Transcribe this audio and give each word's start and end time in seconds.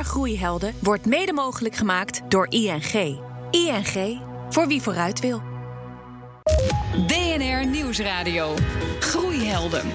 BNR 0.00 0.08
Groeihelden 0.08 0.74
wordt 0.78 1.06
mede 1.06 1.32
mogelijk 1.32 1.74
gemaakt 1.74 2.22
door 2.28 2.46
ING. 2.48 3.18
ING, 3.50 4.20
voor 4.48 4.66
wie 4.66 4.82
vooruit 4.82 5.20
wil. 5.20 5.42
BNR 7.06 7.66
Nieuwsradio. 7.66 8.54
Groeihelden. 9.00 9.86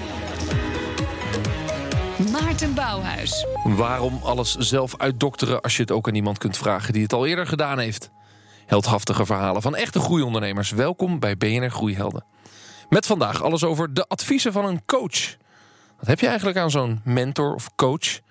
Maarten 2.32 2.74
Bouwhuis. 2.74 3.46
Waarom 3.64 4.20
alles 4.22 4.54
zelf 4.54 4.96
uitdokteren 4.96 5.60
als 5.60 5.76
je 5.76 5.82
het 5.82 5.90
ook 5.90 6.08
aan 6.08 6.14
iemand 6.14 6.38
kunt 6.38 6.56
vragen 6.56 6.92
die 6.92 7.02
het 7.02 7.12
al 7.12 7.26
eerder 7.26 7.46
gedaan 7.46 7.78
heeft? 7.78 8.10
Heldhaftige 8.66 9.26
verhalen 9.26 9.62
van 9.62 9.76
echte 9.76 10.00
groeiondernemers. 10.00 10.70
Welkom 10.70 11.18
bij 11.18 11.36
BNR 11.36 11.70
Groeihelden. 11.70 12.24
Met 12.88 13.06
vandaag 13.06 13.42
alles 13.42 13.64
over 13.64 13.94
de 13.94 14.08
adviezen 14.08 14.52
van 14.52 14.64
een 14.64 14.84
coach. 14.84 15.36
Wat 15.98 16.06
heb 16.06 16.20
je 16.20 16.26
eigenlijk 16.26 16.58
aan 16.58 16.70
zo'n 16.70 17.00
mentor 17.04 17.54
of 17.54 17.74
coach? 17.76 18.24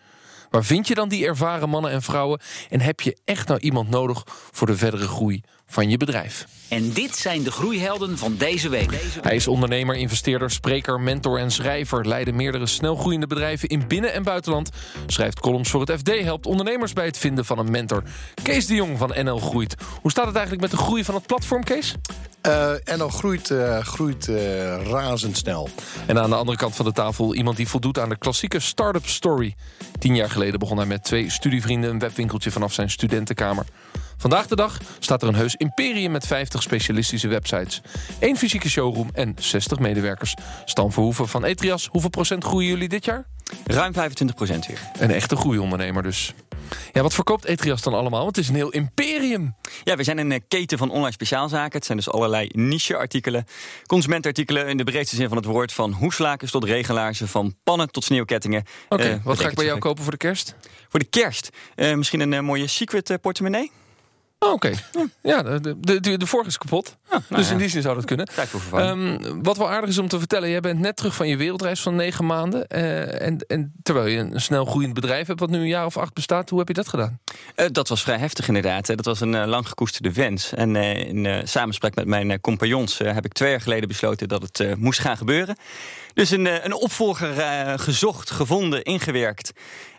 Waar 0.50 0.64
vind 0.64 0.88
je 0.88 0.96
dan 0.96 1.10
die 1.10 1.26
ervaren 1.26 1.70
mannen 1.70 1.92
en 1.92 2.02
vrouwen? 2.02 2.42
En 2.70 2.82
heb 2.82 3.02
je 3.02 3.18
echt 3.26 3.48
nou 3.48 3.60
iemand 3.60 3.90
nodig 3.90 4.24
voor 4.52 4.68
de 4.68 4.78
verdere 4.78 5.08
groei 5.08 5.44
van 5.68 5.90
je 5.90 5.98
bedrijf? 5.98 6.46
En 6.68 6.94
dit 6.94 7.16
zijn 7.16 7.44
de 7.44 7.52
groeihelden 7.52 8.18
van 8.18 8.36
deze 8.38 8.70
week. 8.70 8.92
Hij 9.22 9.36
is 9.36 9.48
ondernemer, 9.48 9.96
investeerder, 9.96 10.52
spreker, 10.52 11.00
mentor 11.00 11.40
en 11.40 11.52
schrijver. 11.52 12.08
Leidde 12.08 12.32
meerdere 12.32 12.66
snelgroeiende 12.66 13.28
bedrijven 13.28 13.70
in 13.70 13.88
binnen- 13.88 14.14
en 14.14 14.24
buitenland. 14.24 14.70
Schrijft 15.08 15.40
columns 15.40 15.70
voor 15.70 15.82
het 15.82 16.00
FD, 16.00 16.10
helpt 16.24 16.46
ondernemers 16.46 16.94
bij 16.94 17.06
het 17.06 17.18
vinden 17.18 17.46
van 17.46 17.60
een 17.60 17.72
mentor. 17.72 18.04
Kees 18.44 18.66
de 18.66 18.76
Jong 18.76 18.98
van 18.98 19.14
NL 19.24 19.40
Groeit. 19.40 19.76
Hoe 20.02 20.12
staat 20.12 20.26
het 20.26 20.36
eigenlijk 20.36 20.72
met 20.72 20.80
de 20.80 20.86
groei 20.86 21.04
van 21.04 21.16
het 21.16 21.26
platform, 21.26 21.64
Kees? 21.64 21.96
Uh, 22.48 22.72
NL 22.98 23.10
groeit, 23.10 23.50
uh, 23.50 23.80
groeit 23.80 24.28
uh, 24.28 24.38
razendsnel. 24.88 25.70
En 26.06 26.20
aan 26.20 26.30
de 26.30 26.36
andere 26.36 26.58
kant 26.58 26.76
van 26.76 26.86
de 26.86 26.92
tafel 26.92 27.36
iemand 27.36 27.58
die 27.58 27.68
voldoet 27.68 28.00
aan 28.00 28.10
de 28.10 28.18
klassieke 28.18 28.60
start-up 28.60 29.08
story. 29.08 29.56
Tien 30.00 30.16
jaar 30.16 30.30
geleden 30.30 30.60
begon 30.60 30.78
hij 30.78 30.86
met 30.86 31.04
twee 31.04 31.30
studievrienden 31.30 31.90
een 31.90 32.00
webwinkeltje 32.00 32.52
vanaf 32.52 32.74
zijn 32.74 32.90
studentenkamer. 32.90 33.66
Vandaag 34.18 34.48
de 34.48 34.56
dag 34.56 34.78
staat 35.00 35.22
er 35.22 35.28
een 35.28 35.36
heus 35.36 35.56
imperium 35.56 36.12
met 36.12 36.28
50 36.28 36.62
specialistische 36.62 37.28
websites. 37.28 37.82
één 38.20 38.38
fysieke 38.38 38.70
showroom 38.70 39.10
en 39.14 39.36
60 39.40 39.80
medewerkers. 39.80 40.34
Stan 40.66 40.92
Verhoeven 40.92 41.28
van 41.28 41.44
Etrias, 41.44 41.88
hoeveel 41.92 42.10
procent 42.10 42.44
groeien 42.44 42.70
jullie 42.70 42.90
dit 42.90 43.06
jaar? 43.06 43.26
Ruim 43.66 43.94
25 43.94 44.36
procent 44.36 44.68
weer. 44.68 44.80
Een 45.00 45.12
echte 45.12 45.36
groeiondernemer 45.36 46.04
dus. 46.04 46.34
Ja, 46.94 47.02
wat 47.02 47.14
verkoopt 47.14 47.46
Etrias 47.46 47.82
dan 47.82 47.94
allemaal? 47.94 48.24
Want 48.24 48.36
het 48.36 48.46
is 48.46 48.50
een 48.50 48.56
heel 48.56 48.70
imperium. 48.70 49.56
Ja, 49.84 49.96
we 49.96 50.04
zijn 50.04 50.18
een 50.18 50.32
eh, 50.32 50.40
keten 50.48 50.78
van 50.78 50.90
online 50.90 51.12
speciaalzaken. 51.12 51.78
Het 51.78 51.86
zijn 51.86 51.98
dus 51.98 52.10
allerlei 52.10 52.50
niche-artikelen. 52.52 53.46
Consumentenartikelen 53.86 54.68
in 54.68 54.78
de 54.78 54.84
breedste 54.84 55.16
zin 55.16 55.28
van 55.28 55.38
het 55.38 55.46
woord. 55.46 55.74
Van 55.74 55.92
hoeslakens 55.92 56.52
tot 56.52 56.64
regelaarzen, 56.64 57.28
van 57.28 57.56
pannen 57.64 57.92
tot 57.92 58.04
sneeuwkettingen. 58.04 58.64
Oké, 58.90 59.04
okay, 59.04 59.14
uh, 59.14 59.24
wat 59.24 59.40
ga 59.40 59.50
ik 59.50 59.56
bij 59.56 59.66
jou 59.66 59.80
kopen 59.80 60.04
voor 60.04 60.12
de 60.12 60.18
kerst? 60.18 60.56
Voor 60.90 61.00
de 61.00 61.06
kerst? 61.06 61.50
Uh, 61.76 61.94
misschien 61.94 62.20
een 62.20 62.32
uh, 62.32 62.40
mooie 62.40 62.68
secret 62.68 63.18
portemonnee? 63.22 63.72
Oh, 64.46 64.54
Oké. 64.54 64.74
Okay. 64.92 65.10
Ja, 65.22 65.44
de, 65.44 65.80
de, 65.80 66.18
de, 66.18 66.26
vorige 66.26 66.50
is 66.50 66.58
kapot. 66.58 66.96
nou 67.10 67.22
dus 67.30 67.52
in 67.52 67.58
die 67.58 67.70
zin 67.70 67.82
zou 67.82 67.96
dat 67.96 68.06
kunnen. 68.06 68.26
Tijd 68.26 68.50
voor. 68.50 68.80
Um, 68.80 69.44
wat 69.44 69.58
wel 69.58 69.70
aardig 69.70 69.90
is 69.90 69.98
om 69.98 70.08
te 70.08 70.20
vertellen, 70.20 70.50
jij 70.50 70.60
bent 70.60 70.80
net 70.80 70.96
terug 70.96 71.16
van 71.16 71.28
je 71.28 71.38
wereldreis 71.38 71.82
van 71.82 71.96
negen 71.96 72.26
maanden. 72.26 72.66
Uh, 72.70 73.22
en, 73.22 73.46
en 73.48 73.74
terwijl 73.84 74.08
je 74.08 74.18
een 74.18 74.42
snel 74.42 74.66
groeiend 74.66 74.94
bedrijf 74.94 75.28
hebt, 75.28 75.40
wat 75.40 75.50
nu 75.50 75.58
een 75.58 75.68
jaar 75.68 75.86
of 75.86 75.98
acht 75.98 76.14
bestaat, 76.14 76.50
hoe 76.50 76.60
heb 76.60 76.68
je 76.68 76.74
dat 76.74 76.88
gedaan? 76.88 77.20
Uh, 77.56 77.66
dat 77.72 77.90
was 77.90 78.04
vrij 78.04 78.18
heftig 78.18 78.48
inderdaad. 78.48 78.88
Dat 78.88 79.06
was 79.06 79.22
een 79.22 79.34
uh, 79.34 79.46
lang 79.46 79.68
gekoesterde 79.68 80.12
wens. 80.12 80.54
En 80.54 80.76
in 80.76 81.48
samenspraak 81.48 81.96
met 81.96 82.08
mijn 82.08 82.42
compagnons 82.42 82.98
heb 82.98 83.26
ik 83.26 83.34
twee 83.34 83.50
jaar 83.50 83.62
geleden 83.62 83.88
besloten 83.88 84.28
dat 84.28 84.42
het 84.42 84.78
moest 84.78 85.00
gaan 85.00 85.18
gebeuren. 85.18 85.56
Dus 86.14 86.30
een, 86.30 86.66
een 86.66 86.74
opvolger 86.74 87.34
gezocht, 87.80 88.32
gevonden, 88.32 88.84
ingewerkt. 88.84 89.52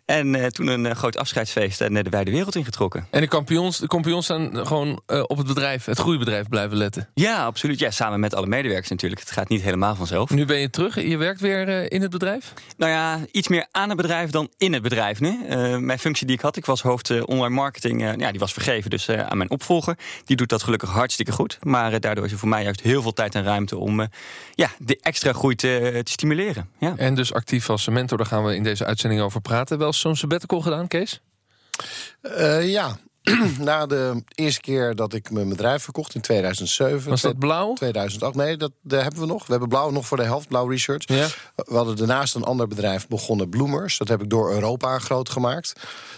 En 0.06 0.34
uh, 0.34 0.46
toen 0.46 0.66
een 0.66 0.84
uh, 0.84 0.90
groot 0.90 1.16
afscheidsfeest 1.16 1.80
en 1.80 1.94
uh, 1.94 2.02
de 2.02 2.10
wijde 2.10 2.30
wereld 2.30 2.56
ingetrokken. 2.56 3.06
En 3.10 3.20
de 3.20 3.26
kampioens, 3.26 3.78
de 3.78 3.86
kampioens 3.86 4.24
staan 4.24 4.66
gewoon 4.66 5.00
op 5.06 5.36
het 5.36 5.46
bedrijf, 5.46 5.84
het 5.84 5.98
groeibedrijf 5.98 6.48
blijven 6.48 6.76
letten. 6.76 7.08
Ja, 7.14 7.44
absoluut. 7.44 7.78
Ja, 7.78 7.90
samen 7.90 8.20
met 8.20 8.34
alle 8.34 8.46
medewerkers 8.46 8.90
natuurlijk. 8.90 9.20
Het 9.20 9.30
gaat 9.30 9.48
niet 9.48 9.62
helemaal 9.62 9.94
vanzelf. 9.94 10.30
Nu 10.30 10.44
ben 10.44 10.58
je 10.58 10.70
terug. 10.70 11.02
Je 11.02 11.16
werkt 11.16 11.40
weer 11.40 11.92
in 11.92 12.02
het 12.02 12.10
bedrijf? 12.10 12.52
Nou 12.76 12.92
ja, 12.92 13.20
iets 13.30 13.48
meer 13.48 13.66
aan 13.70 13.88
het 13.88 13.96
bedrijf 13.96 14.30
dan 14.30 14.50
in 14.58 14.72
het 14.72 14.82
bedrijf 14.82 15.20
nu. 15.20 15.38
mijn 15.78 15.98
functie 15.98 16.26
die 16.26 16.36
ik 16.36 16.42
had, 16.42 16.56
ik 16.56 16.66
was 16.66 16.82
hoofd 16.82 17.24
online 17.24 17.54
marketing. 17.54 18.20
ja, 18.20 18.30
die 18.30 18.40
was 18.40 18.52
vergeven 18.52 18.90
dus 18.90 19.10
aan 19.10 19.36
mijn 19.36 19.50
opvolger. 19.50 19.98
Die 20.24 20.36
doet 20.36 20.48
dat 20.48 20.62
gelukkig 20.62 20.90
hartstikke 20.90 21.32
goed. 21.32 21.58
Maar 21.62 22.00
daardoor 22.00 22.24
is 22.24 22.32
er 22.32 22.38
voor 22.38 22.48
mij 22.48 22.62
juist 22.62 22.80
heel 22.80 23.02
veel 23.02 23.12
tijd 23.12 23.34
en 23.34 23.44
ruimte 23.44 23.76
om 23.76 24.06
ja, 24.54 24.70
de 24.78 24.98
extra 25.00 25.32
groei 25.32 25.54
te, 25.54 26.00
te 26.04 26.12
stimuleren. 26.12 26.68
Ja. 26.78 26.94
En 26.96 27.14
dus 27.14 27.32
actief 27.32 27.70
als 27.70 27.88
mentor, 27.88 28.18
daar 28.18 28.26
gaan 28.26 28.44
we 28.44 28.54
in 28.54 28.62
deze 28.62 28.84
uitzending 28.84 29.20
over 29.20 29.40
praten. 29.40 29.78
Wel 29.78 29.92
zo'n 30.00 30.16
sabbatical 30.16 30.60
gedaan, 30.60 30.88
Kees? 30.88 31.20
Uh, 32.22 32.70
ja. 32.70 32.96
Na 33.58 33.86
de 33.86 34.22
eerste 34.34 34.60
keer 34.60 34.94
dat 34.94 35.12
ik 35.12 35.30
mijn 35.30 35.48
bedrijf 35.48 35.82
verkocht 35.82 36.14
in 36.14 36.20
2007. 36.20 37.10
Was 37.10 37.20
dat 37.20 37.38
blauw? 37.38 37.72
2008. 37.72 38.34
Nee, 38.34 38.56
dat, 38.56 38.72
dat 38.82 39.02
hebben 39.02 39.20
we 39.20 39.26
nog. 39.26 39.46
We 39.46 39.50
hebben 39.50 39.68
blauw 39.68 39.90
nog 39.90 40.06
voor 40.06 40.16
de 40.16 40.22
helft, 40.22 40.48
blauw 40.48 40.68
research. 40.68 41.02
Ja. 41.08 41.26
We 41.54 41.74
hadden 41.74 41.96
daarnaast 41.96 42.34
een 42.34 42.44
ander 42.44 42.68
bedrijf 42.68 43.08
begonnen, 43.08 43.48
Bloomers. 43.48 43.98
Dat 43.98 44.08
heb 44.08 44.22
ik 44.22 44.30
door 44.30 44.52
Europa 44.52 44.98
groot 44.98 45.28
gemaakt. 45.28 45.72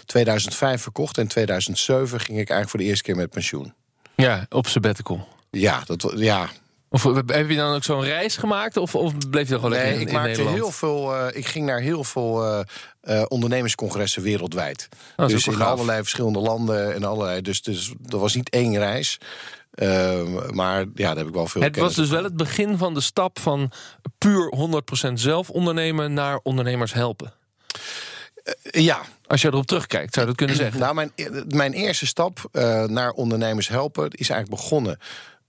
2005 0.05 0.81
verkocht 0.81 1.17
en 1.17 1.27
2007 1.27 2.19
ging 2.19 2.39
ik 2.39 2.49
eigenlijk 2.49 2.69
voor 2.69 2.79
de 2.79 2.85
eerste 2.85 3.03
keer 3.03 3.15
met 3.15 3.29
pensioen. 3.29 3.73
Ja, 4.15 4.45
op 4.49 4.67
sabbatical. 4.67 5.27
Ja, 5.51 5.81
dat, 5.85 6.13
ja, 6.15 6.49
of 6.89 7.03
heb 7.25 7.49
je 7.49 7.55
dan 7.55 7.75
ook 7.75 7.83
zo'n 7.83 8.03
reis 8.03 8.37
gemaakt? 8.37 8.77
Of, 8.77 8.95
of 8.95 9.29
bleef 9.29 9.47
je 9.47 9.53
er 9.53 9.59
gewoon 9.59 9.75
nee, 9.75 9.83
lekker 9.83 10.01
in, 10.01 10.07
ik 10.07 10.07
in 10.07 10.13
maakte 10.13 10.29
Nederland? 10.29 10.55
heel 10.55 10.71
veel. 10.71 11.15
Uh, 11.15 11.27
ik 11.33 11.45
ging 11.45 11.65
naar 11.65 11.79
heel 11.79 12.03
veel 12.03 12.45
uh, 12.45 12.59
uh, 13.03 13.23
ondernemerscongressen 13.27 14.21
wereldwijd. 14.21 14.89
Oh, 15.17 15.27
dus 15.27 15.47
in 15.47 15.61
allerlei 15.61 16.01
verschillende 16.01 16.39
landen 16.39 16.93
en 16.93 17.03
allerlei. 17.03 17.41
Dus, 17.41 17.61
dus 17.61 17.93
dat 17.99 18.19
was 18.19 18.35
niet 18.35 18.49
één 18.49 18.77
reis. 18.77 19.17
maar 20.51 20.79
ja, 20.79 21.07
daar 21.07 21.17
heb 21.17 21.27
ik 21.27 21.33
wel 21.33 21.47
veel. 21.47 21.61
Het 21.61 21.77
was 21.77 21.95
dus 21.95 22.09
wel 22.09 22.23
het 22.23 22.37
begin 22.37 22.77
van 22.77 22.93
de 22.93 23.01
stap 23.01 23.39
van 23.39 23.71
puur 24.17 24.53
100% 25.09 25.13
zelf 25.13 25.49
ondernemen 25.49 26.13
naar 26.13 26.39
ondernemers 26.43 26.93
helpen. 26.93 27.33
ja, 28.61 29.01
als 29.27 29.41
je 29.41 29.47
erop 29.47 29.65
terugkijkt, 29.65 30.13
zou 30.13 30.25
je 30.25 30.31
dat 30.31 30.45
kunnen 30.45 30.55
zeggen? 30.63 30.79
Nou, 30.79 30.93
mijn, 30.93 31.11
mijn 31.47 31.73
eerste 31.73 32.05
stap 32.05 32.49
naar 32.87 33.11
ondernemers 33.11 33.67
helpen 33.67 34.09
is 34.11 34.29
eigenlijk 34.29 34.61
begonnen 34.61 34.99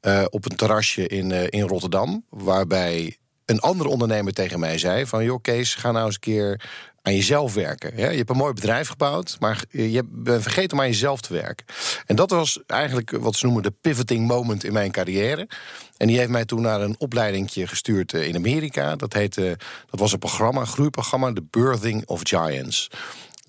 uh, 0.02 0.24
op 0.30 0.50
een 0.50 0.56
terrasje 0.56 1.06
in, 1.06 1.30
uh, 1.30 1.42
in 1.48 1.62
Rotterdam. 1.62 2.24
Waarbij 2.28 3.16
een 3.44 3.60
andere 3.60 3.88
ondernemer 3.88 4.32
tegen 4.32 4.60
mij 4.60 4.78
zei: 4.78 5.06
van 5.06 5.24
joh, 5.24 5.42
Kees, 5.42 5.74
ga 5.74 5.90
nou 5.90 6.06
eens 6.06 6.14
een 6.14 6.20
keer 6.20 6.68
aan 7.02 7.14
jezelf 7.14 7.54
werken. 7.54 7.96
Je 7.96 8.16
hebt 8.16 8.30
een 8.30 8.36
mooi 8.36 8.52
bedrijf 8.52 8.88
gebouwd, 8.88 9.36
maar 9.38 9.64
je 9.70 10.02
bent 10.04 10.42
vergeten 10.42 10.76
om 10.76 10.82
aan 10.82 10.90
jezelf 10.90 11.20
te 11.20 11.32
werken. 11.32 11.66
En 12.06 12.16
dat 12.16 12.30
was 12.30 12.62
eigenlijk 12.66 13.10
wat 13.10 13.36
ze 13.36 13.44
noemen 13.44 13.62
de 13.62 13.74
pivoting 13.80 14.26
moment 14.26 14.64
in 14.64 14.72
mijn 14.72 14.90
carrière. 14.90 15.48
En 15.96 16.06
die 16.06 16.18
heeft 16.18 16.30
mij 16.30 16.44
toen 16.44 16.62
naar 16.62 16.80
een 16.80 16.94
opleidingje 16.98 17.66
gestuurd 17.66 18.12
in 18.12 18.36
Amerika. 18.36 18.96
Dat 18.96 19.12
heette, 19.12 19.58
dat 19.90 20.00
was 20.00 20.12
een 20.12 20.18
programma, 20.18 20.60
een 20.60 20.66
groeiprogramma, 20.66 21.32
The 21.32 21.46
Birthing 21.50 22.06
of 22.06 22.20
Giants. 22.22 22.90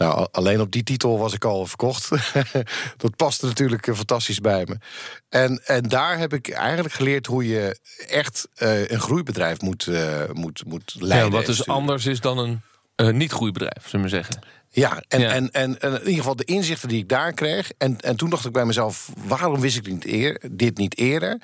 Nou, 0.01 0.27
alleen 0.31 0.61
op 0.61 0.71
die 0.71 0.83
titel 0.83 1.17
was 1.17 1.33
ik 1.33 1.45
al 1.45 1.65
verkocht. 1.65 2.09
dat 2.97 3.15
paste 3.15 3.45
natuurlijk 3.45 3.95
fantastisch 3.95 4.39
bij 4.39 4.65
me. 4.67 4.77
En, 5.29 5.61
en 5.65 5.83
daar 5.83 6.17
heb 6.17 6.33
ik 6.33 6.49
eigenlijk 6.49 6.93
geleerd 6.93 7.25
hoe 7.25 7.47
je 7.47 7.79
echt 8.07 8.47
uh, 8.57 8.89
een 8.89 8.99
groeibedrijf 8.99 9.61
moet, 9.61 9.85
uh, 9.85 10.23
moet, 10.33 10.63
moet 10.65 10.95
leiden. 10.99 11.31
Ja, 11.31 11.35
wat 11.35 11.45
dus 11.45 11.67
anders 11.67 12.05
is 12.05 12.19
dan 12.19 12.37
een 12.37 12.61
uh, 12.95 13.13
niet-groeibedrijf, 13.13 13.87
zullen 13.87 14.05
we 14.05 14.11
zeggen. 14.11 14.39
Ja, 14.69 15.03
en, 15.07 15.19
ja. 15.19 15.29
En, 15.29 15.51
en, 15.51 15.79
en, 15.79 15.91
in 15.91 15.99
ieder 15.99 16.15
geval 16.15 16.35
de 16.35 16.45
inzichten 16.45 16.89
die 16.89 16.99
ik 16.99 17.09
daar 17.09 17.33
kreeg. 17.33 17.71
En, 17.77 17.99
en 17.99 18.15
toen 18.15 18.29
dacht 18.29 18.45
ik 18.45 18.51
bij 18.51 18.65
mezelf: 18.65 19.09
waarom 19.25 19.59
wist 19.59 19.77
ik 19.77 19.87
niet 19.87 20.05
eer, 20.05 20.41
dit 20.51 20.77
niet 20.77 20.97
eerder? 20.97 21.41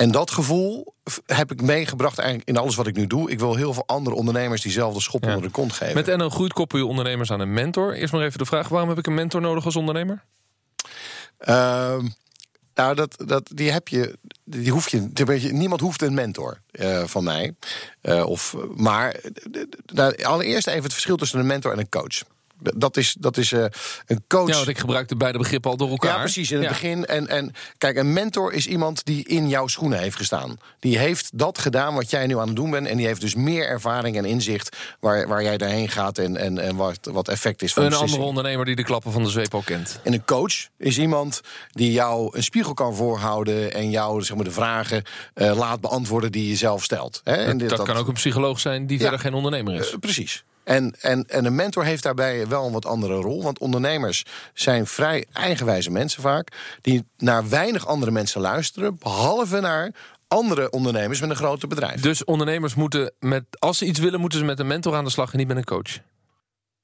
En 0.00 0.10
dat 0.10 0.30
gevoel 0.30 0.94
heb 1.26 1.52
ik 1.52 1.62
meegebracht 1.62 2.18
eigenlijk 2.18 2.48
in 2.48 2.56
alles 2.56 2.74
wat 2.74 2.86
ik 2.86 2.96
nu 2.96 3.06
doe. 3.06 3.30
Ik 3.30 3.38
wil 3.38 3.54
heel 3.54 3.72
veel 3.72 3.86
andere 3.86 4.16
ondernemers 4.16 4.62
diezelfde 4.62 5.00
schop 5.00 5.22
ja. 5.24 5.28
onder 5.28 5.42
de 5.42 5.50
kont 5.50 5.72
geven. 5.72 5.94
Met 5.94 6.16
NL 6.16 6.30
Groeit 6.30 6.52
koppel 6.52 6.78
je 6.78 6.86
ondernemers 6.86 7.30
aan 7.30 7.40
een 7.40 7.52
mentor. 7.52 7.94
Eerst 7.94 8.12
maar 8.12 8.22
even 8.22 8.38
de 8.38 8.44
vraag, 8.44 8.68
waarom 8.68 8.88
heb 8.88 8.98
ik 8.98 9.06
een 9.06 9.14
mentor 9.14 9.40
nodig 9.40 9.64
als 9.64 9.76
ondernemer? 9.76 10.24
Uh, 11.40 11.98
nou, 12.74 12.94
dat, 12.94 13.22
dat, 13.26 13.50
die 13.54 13.70
heb 13.70 13.88
je. 13.88 14.18
Die 14.44 14.70
hoef 14.70 14.88
je, 14.88 15.10
niemand 15.52 15.80
hoeft 15.80 16.02
een 16.02 16.14
mentor 16.14 16.60
uh, 16.72 17.04
van 17.04 17.24
mij. 17.24 17.54
Uh, 18.02 18.26
of, 18.26 18.56
maar 18.76 19.20
nou, 19.86 20.22
allereerst 20.22 20.66
even 20.66 20.82
het 20.82 20.92
verschil 20.92 21.16
tussen 21.16 21.38
een 21.38 21.46
mentor 21.46 21.72
en 21.72 21.78
een 21.78 21.88
coach. 21.88 22.22
Dat 22.60 22.96
is, 22.96 23.16
dat 23.18 23.36
is 23.36 23.52
uh, 23.52 23.64
een 24.06 24.24
coach. 24.28 24.48
Ja, 24.48 24.54
want 24.54 24.68
ik 24.68 24.78
gebruikte 24.78 25.16
beide 25.16 25.38
begrippen 25.38 25.70
al 25.70 25.76
door 25.76 25.90
elkaar. 25.90 26.14
Ja, 26.14 26.20
precies. 26.20 26.50
In 26.50 26.56
het 26.56 26.64
ja. 26.66 26.70
begin. 26.70 27.06
En, 27.06 27.28
en 27.28 27.52
kijk, 27.78 27.96
een 27.96 28.12
mentor 28.12 28.52
is 28.52 28.66
iemand 28.66 29.04
die 29.04 29.24
in 29.24 29.48
jouw 29.48 29.66
schoenen 29.66 29.98
heeft 29.98 30.16
gestaan. 30.16 30.58
Die 30.78 30.98
heeft 30.98 31.30
dat 31.32 31.58
gedaan 31.58 31.94
wat 31.94 32.10
jij 32.10 32.26
nu 32.26 32.38
aan 32.38 32.46
het 32.46 32.56
doen 32.56 32.70
bent. 32.70 32.86
En 32.86 32.96
die 32.96 33.06
heeft 33.06 33.20
dus 33.20 33.34
meer 33.34 33.66
ervaring 33.66 34.16
en 34.16 34.24
inzicht 34.24 34.76
waar, 35.00 35.28
waar 35.28 35.42
jij 35.42 35.56
daarheen 35.56 35.88
gaat 35.88 36.18
en, 36.18 36.36
en, 36.36 36.58
en 36.58 36.76
wat, 36.76 36.98
wat 37.12 37.28
effect 37.28 37.62
is 37.62 37.72
van 37.72 37.84
Een 37.84 37.94
andere 37.94 38.22
ondernemer 38.22 38.64
die 38.64 38.76
de 38.76 38.84
klappen 38.84 39.12
van 39.12 39.22
de 39.22 39.28
zweep 39.28 39.54
al 39.54 39.62
kent. 39.62 40.00
En 40.04 40.12
een 40.12 40.24
coach 40.24 40.68
is 40.78 40.98
iemand 40.98 41.40
die 41.70 41.92
jou 41.92 42.36
een 42.36 42.42
spiegel 42.42 42.74
kan 42.74 42.94
voorhouden 42.94 43.72
en 43.72 43.90
jou 43.90 44.22
zeg 44.22 44.36
maar, 44.36 44.44
de 44.44 44.50
vragen 44.50 45.02
uh, 45.34 45.56
laat 45.56 45.80
beantwoorden 45.80 46.32
die 46.32 46.48
je 46.48 46.56
zelf 46.56 46.84
stelt. 46.84 47.20
Hè? 47.24 47.34
En 47.34 47.58
dit, 47.58 47.68
dat, 47.68 47.78
dat, 47.78 47.86
kan 47.86 47.96
ook 47.96 48.08
een 48.08 48.14
psycholoog 48.14 48.60
zijn 48.60 48.86
die 48.86 48.96
ja, 48.96 49.02
verder 49.02 49.20
geen 49.20 49.34
ondernemer 49.34 49.74
is. 49.74 49.92
Uh, 49.92 49.98
precies. 49.98 50.44
En, 50.70 50.94
en, 51.00 51.24
en 51.28 51.44
een 51.44 51.54
mentor 51.54 51.84
heeft 51.84 52.02
daarbij 52.02 52.46
wel 52.46 52.66
een 52.66 52.72
wat 52.72 52.86
andere 52.86 53.14
rol. 53.14 53.42
Want 53.42 53.58
ondernemers 53.58 54.24
zijn 54.54 54.86
vrij 54.86 55.24
eigenwijze 55.32 55.90
mensen 55.90 56.22
vaak. 56.22 56.48
Die 56.80 57.04
naar 57.16 57.48
weinig 57.48 57.86
andere 57.86 58.10
mensen 58.10 58.40
luisteren. 58.40 58.98
Behalve 58.98 59.60
naar 59.60 59.90
andere 60.28 60.70
ondernemers 60.70 61.20
met 61.20 61.30
een 61.30 61.36
groter 61.36 61.68
bedrijf. 61.68 62.00
Dus 62.00 62.24
ondernemers 62.24 62.74
moeten, 62.74 63.12
met, 63.18 63.44
als 63.58 63.78
ze 63.78 63.84
iets 63.84 63.98
willen, 63.98 64.20
moeten 64.20 64.38
ze 64.38 64.44
met 64.44 64.58
een 64.58 64.66
mentor 64.66 64.94
aan 64.94 65.04
de 65.04 65.10
slag 65.10 65.32
en 65.32 65.38
niet 65.38 65.48
met 65.48 65.56
een 65.56 65.64
coach. 65.64 65.98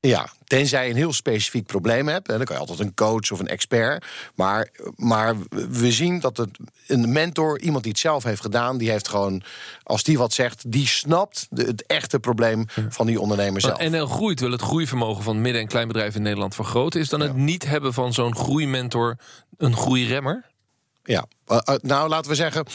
Ja, 0.06 0.29
tenzij 0.44 0.85
je 0.85 0.91
een 0.91 0.97
heel 0.97 1.12
specifiek 1.12 1.67
probleem 1.67 2.08
hebt. 2.08 2.26
Dan 2.26 2.44
kan 2.44 2.55
je 2.55 2.61
altijd 2.61 2.79
een 2.79 2.94
coach 2.94 3.31
of 3.31 3.41
een 3.41 3.49
expert. 3.49 4.05
Maar, 4.35 4.69
maar 4.97 5.37
we 5.70 5.93
zien 5.93 6.20
dat 6.20 6.37
het, 6.37 6.58
een 6.87 7.12
mentor, 7.12 7.61
iemand 7.61 7.82
die 7.82 7.93
het 7.93 8.00
zelf 8.00 8.25
heeft 8.25 8.41
gedaan... 8.41 8.79
die 8.79 8.91
heeft 8.91 9.08
gewoon, 9.08 9.43
als 9.82 10.03
die 10.03 10.19
wat 10.19 10.32
zegt... 10.32 10.73
die 10.73 10.87
snapt 10.87 11.47
de, 11.50 11.62
het 11.62 11.87
echte 11.87 12.19
probleem 12.19 12.67
van 12.88 13.06
die 13.06 13.20
ondernemer 13.20 13.61
zelf. 13.61 13.79
En 13.79 13.91
NL 13.91 14.06
Groeit 14.06 14.41
wil 14.41 14.50
het 14.50 14.62
groeivermogen 14.62 15.23
van 15.23 15.41
midden- 15.41 15.62
en 15.62 15.69
kleinbedrijven 15.69 16.17
in 16.17 16.23
Nederland 16.23 16.55
vergroten. 16.55 17.00
Is 17.00 17.09
dan 17.09 17.20
het 17.20 17.37
niet 17.37 17.67
hebben 17.67 17.93
van 17.93 18.12
zo'n 18.12 18.37
groeimentor 18.37 19.17
een 19.59 19.76
groeiremmer? 19.76 20.44
Ja, 21.05 21.26
uh, 21.49 21.59
uh, 21.69 21.75
nou 21.82 22.09
laten 22.09 22.31
we 22.31 22.37
zeggen... 22.37 22.67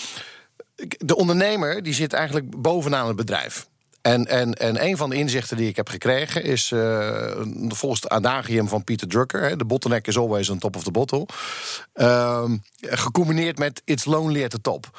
de 0.98 1.16
ondernemer 1.16 1.84
die 1.84 1.94
zit 1.94 2.13
eigenlijk 2.13 2.62
bovenaan 2.62 3.07
het 3.07 3.16
bedrijf. 3.16 3.69
En, 4.01 4.27
en, 4.27 4.53
en 4.53 4.83
een 4.86 4.98
van 4.98 5.09
de 5.09 5.15
inzichten 5.15 5.57
die 5.57 5.69
ik 5.69 5.75
heb 5.75 5.89
gekregen 5.89 6.44
is 6.44 6.71
uh, 6.71 7.31
volgens 7.68 8.01
het 8.01 8.12
adagium 8.12 8.68
van 8.68 8.83
Peter 8.83 9.07
Drucker: 9.07 9.57
de 9.57 9.65
bottleneck 9.65 10.07
is 10.07 10.18
always 10.18 10.50
on 10.50 10.59
top 10.59 10.75
of 10.75 10.83
the 10.83 10.92
bottle. 10.92 11.25
Uh, 11.95 12.44
gecombineerd 12.81 13.57
met 13.57 13.81
it's 13.86 14.06
lonely 14.06 14.44
at 14.44 14.50
the 14.50 14.62
top. 14.62 14.89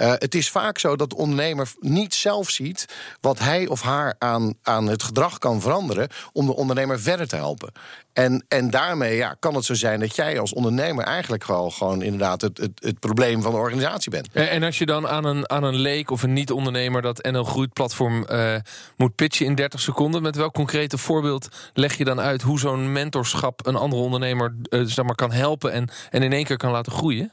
Uh, 0.00 0.12
het 0.12 0.34
is 0.34 0.50
vaak 0.50 0.78
zo 0.78 0.96
dat 0.96 1.10
de 1.10 1.16
ondernemer 1.16 1.72
niet 1.80 2.14
zelf 2.14 2.50
ziet 2.50 2.84
wat 3.20 3.38
hij 3.38 3.66
of 3.66 3.82
haar 3.82 4.14
aan, 4.18 4.54
aan 4.62 4.86
het 4.86 5.02
gedrag 5.02 5.38
kan 5.38 5.60
veranderen 5.60 6.08
om 6.32 6.46
de 6.46 6.56
ondernemer 6.56 7.00
verder 7.00 7.28
te 7.28 7.36
helpen. 7.36 7.72
En, 8.12 8.44
en 8.48 8.70
daarmee 8.70 9.16
ja, 9.16 9.36
kan 9.38 9.54
het 9.54 9.64
zo 9.64 9.74
zijn 9.74 10.00
dat 10.00 10.16
jij 10.16 10.38
als 10.38 10.52
ondernemer 10.52 11.04
eigenlijk 11.04 11.44
gewoon, 11.44 11.72
gewoon 11.72 12.02
inderdaad 12.02 12.40
het, 12.40 12.58
het, 12.58 12.70
het 12.74 12.98
probleem 12.98 13.42
van 13.42 13.52
de 13.52 13.58
organisatie 13.58 14.10
bent. 14.10 14.28
En, 14.32 14.50
en 14.50 14.62
als 14.62 14.78
je 14.78 14.86
dan 14.86 15.08
aan 15.08 15.24
een, 15.24 15.50
aan 15.50 15.62
een 15.62 15.76
leek 15.76 16.10
of 16.10 16.22
een 16.22 16.32
niet-ondernemer 16.32 17.02
dat 17.02 17.22
NL 17.22 17.44
Groeit 17.44 17.72
platform 17.72 18.26
uh, 18.30 18.54
moet 18.96 19.14
pitchen 19.14 19.46
in 19.46 19.54
30 19.54 19.80
seconden, 19.80 20.22
met 20.22 20.36
welk 20.36 20.54
concrete 20.54 20.98
voorbeeld 20.98 21.48
leg 21.72 21.94
je 21.98 22.04
dan 22.04 22.20
uit 22.20 22.42
hoe 22.42 22.58
zo'n 22.58 22.92
mentorschap 22.92 23.66
een 23.66 23.76
andere 23.76 24.02
ondernemer 24.02 24.54
uh, 24.70 24.82
zeg 24.84 25.04
maar, 25.04 25.14
kan 25.14 25.32
helpen 25.32 25.72
en, 25.72 25.88
en 26.10 26.22
in 26.22 26.32
één 26.32 26.44
keer 26.44 26.56
kan 26.56 26.70
laten 26.70 26.92
groeien? 26.92 27.32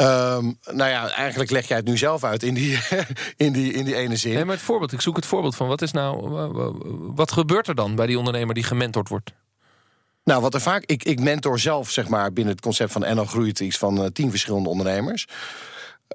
Um, 0.00 0.58
nou 0.64 0.90
ja, 0.90 1.10
eigenlijk 1.10 1.50
leg 1.50 1.68
jij 1.68 1.76
het 1.76 1.86
nu 1.86 1.96
zelf 1.96 2.24
uit 2.24 2.42
in 2.42 2.54
die, 2.54 2.78
in 3.36 3.52
die, 3.52 3.72
in 3.72 3.84
die 3.84 3.94
ene 3.94 4.16
zin. 4.16 4.34
Nee, 4.34 4.44
maar 4.44 4.54
het 4.54 4.64
voorbeeld, 4.64 4.92
ik 4.92 5.00
zoek 5.00 5.16
het 5.16 5.26
voorbeeld 5.26 5.56
van 5.56 5.68
wat 5.68 5.82
is 5.82 5.92
nou, 5.92 6.30
wat 7.14 7.32
gebeurt 7.32 7.68
er 7.68 7.74
dan 7.74 7.94
bij 7.94 8.06
die 8.06 8.18
ondernemer 8.18 8.54
die 8.54 8.64
gementord 8.64 9.08
wordt? 9.08 9.32
Nou, 10.24 10.40
wat 10.40 10.54
er 10.54 10.60
vaak, 10.60 10.84
ik, 10.84 11.04
ik 11.04 11.20
mentor 11.20 11.58
zelf 11.58 11.90
zeg 11.90 12.08
maar 12.08 12.32
binnen 12.32 12.52
het 12.52 12.62
concept 12.62 12.92
van 12.92 13.14
NL 13.14 13.24
Groeit 13.24 13.60
iets 13.60 13.78
van 13.78 14.00
uh, 14.00 14.06
tien 14.06 14.30
verschillende 14.30 14.68
ondernemers. 14.68 15.26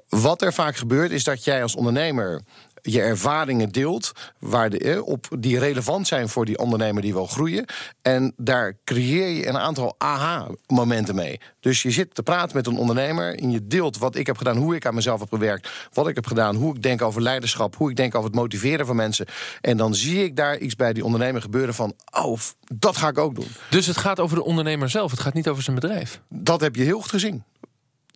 Wat 0.08 0.42
er 0.42 0.52
vaak 0.52 0.76
gebeurt 0.76 1.10
is 1.10 1.24
dat 1.24 1.44
jij 1.44 1.62
als 1.62 1.74
ondernemer 1.74 2.40
je 2.82 3.00
ervaringen 3.00 3.68
deelt 3.68 4.12
waar 4.38 4.70
de, 4.70 5.02
op, 5.04 5.26
die 5.38 5.58
relevant 5.58 6.06
zijn 6.06 6.28
voor 6.28 6.44
die 6.44 6.58
ondernemer 6.58 7.02
die 7.02 7.12
wil 7.12 7.26
groeien. 7.26 7.64
En 8.02 8.32
daar 8.36 8.76
creëer 8.84 9.28
je 9.28 9.46
een 9.46 9.58
aantal 9.58 9.94
aha-momenten 9.98 11.14
mee. 11.14 11.40
Dus 11.60 11.82
je 11.82 11.90
zit 11.90 12.14
te 12.14 12.22
praten 12.22 12.56
met 12.56 12.66
een 12.66 12.76
ondernemer 12.76 13.38
en 13.38 13.50
je 13.50 13.66
deelt 13.66 13.98
wat 13.98 14.16
ik 14.16 14.26
heb 14.26 14.36
gedaan, 14.36 14.56
hoe 14.56 14.74
ik 14.74 14.86
aan 14.86 14.94
mezelf 14.94 15.20
heb 15.20 15.28
gewerkt, 15.28 15.70
wat 15.92 16.08
ik 16.08 16.14
heb 16.14 16.26
gedaan, 16.26 16.56
hoe 16.56 16.74
ik 16.74 16.82
denk 16.82 17.02
over 17.02 17.22
leiderschap, 17.22 17.76
hoe 17.76 17.90
ik 17.90 17.96
denk 17.96 18.14
over 18.14 18.30
het 18.30 18.38
motiveren 18.38 18.86
van 18.86 18.96
mensen. 18.96 19.26
En 19.60 19.76
dan 19.76 19.94
zie 19.94 20.24
ik 20.24 20.36
daar 20.36 20.58
iets 20.58 20.76
bij 20.76 20.92
die 20.92 21.04
ondernemer 21.04 21.42
gebeuren 21.42 21.74
van, 21.74 21.94
oh, 22.22 22.38
dat 22.74 22.96
ga 22.96 23.08
ik 23.08 23.18
ook 23.18 23.34
doen. 23.34 23.48
Dus 23.70 23.86
het 23.86 23.96
gaat 23.96 24.20
over 24.20 24.36
de 24.36 24.44
ondernemer 24.44 24.90
zelf, 24.90 25.10
het 25.10 25.20
gaat 25.20 25.34
niet 25.34 25.48
over 25.48 25.62
zijn 25.62 25.76
bedrijf. 25.76 26.20
Dat 26.28 26.60
heb 26.60 26.76
je 26.76 26.82
heel 26.82 27.00
goed 27.00 27.10
gezien. 27.10 27.44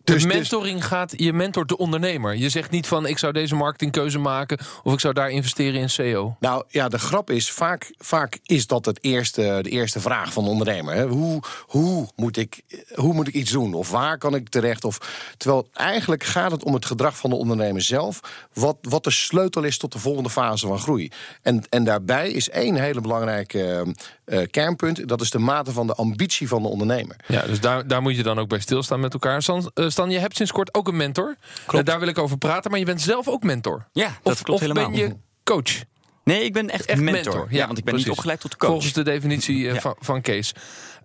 Dus, 0.05 0.21
de 0.21 0.27
mentoring 0.27 0.77
dus, 0.77 0.87
gaat, 0.87 1.13
je 1.17 1.33
mentort 1.33 1.69
de 1.69 1.77
ondernemer. 1.77 2.35
Je 2.35 2.49
zegt 2.49 2.71
niet 2.71 2.87
van 2.87 3.05
ik 3.05 3.17
zou 3.17 3.33
deze 3.33 3.55
marketingkeuze 3.55 4.19
maken 4.19 4.57
of 4.83 4.93
ik 4.93 4.99
zou 4.99 5.13
daar 5.13 5.29
investeren 5.29 5.81
in 5.81 5.89
SEO. 5.89 6.35
Nou 6.39 6.63
ja, 6.67 6.87
de 6.87 6.99
grap 6.99 7.29
is, 7.29 7.51
vaak, 7.51 7.93
vaak 7.97 8.39
is 8.45 8.67
dat 8.67 8.85
het 8.85 9.03
eerste, 9.03 9.59
de 9.61 9.69
eerste 9.69 9.99
vraag 9.99 10.33
van 10.33 10.43
de 10.43 10.49
ondernemer. 10.49 10.93
Hè? 10.93 11.07
Hoe, 11.07 11.41
hoe, 11.61 12.07
moet 12.15 12.37
ik, 12.37 12.61
hoe 12.95 13.13
moet 13.13 13.27
ik 13.27 13.33
iets 13.33 13.51
doen? 13.51 13.73
Of 13.73 13.91
waar 13.91 14.17
kan 14.17 14.35
ik 14.35 14.49
terecht? 14.49 14.83
Of, 14.85 14.97
terwijl 15.37 15.69
eigenlijk 15.73 16.23
gaat 16.23 16.51
het 16.51 16.63
om 16.63 16.73
het 16.73 16.85
gedrag 16.85 17.17
van 17.17 17.29
de 17.29 17.35
ondernemer 17.35 17.81
zelf. 17.81 18.19
Wat, 18.53 18.77
wat 18.81 19.03
de 19.03 19.11
sleutel 19.11 19.63
is 19.63 19.77
tot 19.77 19.91
de 19.91 19.99
volgende 19.99 20.29
fase 20.29 20.67
van 20.67 20.79
groei. 20.79 21.11
En, 21.41 21.63
en 21.69 21.83
daarbij 21.83 22.31
is 22.31 22.49
één 22.49 22.75
hele 22.75 23.01
belangrijke 23.01 23.93
uh, 24.25 24.41
kernpunt. 24.51 25.07
Dat 25.07 25.21
is 25.21 25.29
de 25.29 25.39
mate 25.39 25.71
van 25.71 25.87
de 25.87 25.93
ambitie 25.93 26.47
van 26.47 26.61
de 26.61 26.67
ondernemer. 26.67 27.15
Ja, 27.27 27.41
dus 27.41 27.59
daar, 27.59 27.87
daar 27.87 28.01
moet 28.01 28.15
je 28.15 28.23
dan 28.23 28.39
ook 28.39 28.49
bij 28.49 28.59
stilstaan 28.59 28.99
met 28.99 29.13
elkaar. 29.13 29.41
Stan, 29.41 29.71
uh, 29.75 29.89
Stan 29.89 30.09
je 30.09 30.19
hebt 30.19 30.35
sinds 30.35 30.51
kort 30.51 30.73
ook 30.73 30.87
een 30.87 30.97
mentor. 30.97 31.35
Klopt. 31.65 31.87
Uh, 31.87 31.93
daar 31.93 31.99
wil 31.99 32.09
ik 32.09 32.17
over 32.17 32.37
praten, 32.37 32.71
maar 32.71 32.79
je 32.79 32.85
bent 32.85 33.01
zelf 33.01 33.27
ook 33.27 33.43
mentor. 33.43 33.87
Ja, 33.91 34.17
dat 34.23 34.33
of, 34.33 34.41
klopt 34.41 34.61
of 34.61 34.67
helemaal. 34.67 34.91
ben 34.91 34.99
je 34.99 35.15
coach? 35.43 35.83
Nee, 36.23 36.43
ik 36.43 36.53
ben 36.53 36.69
echt, 36.69 36.85
echt 36.85 37.01
mentor. 37.01 37.33
mentor. 37.33 37.53
Ja, 37.53 37.65
want 37.65 37.77
ik 37.77 37.83
ben 37.83 37.93
precies. 37.93 38.09
niet 38.09 38.17
opgeleid 38.17 38.39
tot 38.39 38.57
coach. 38.57 38.71
Volgens 38.71 38.93
de 38.93 39.03
definitie 39.03 39.57
ja. 39.57 39.79
van, 39.79 39.95
van 39.99 40.21
Kees. 40.21 40.53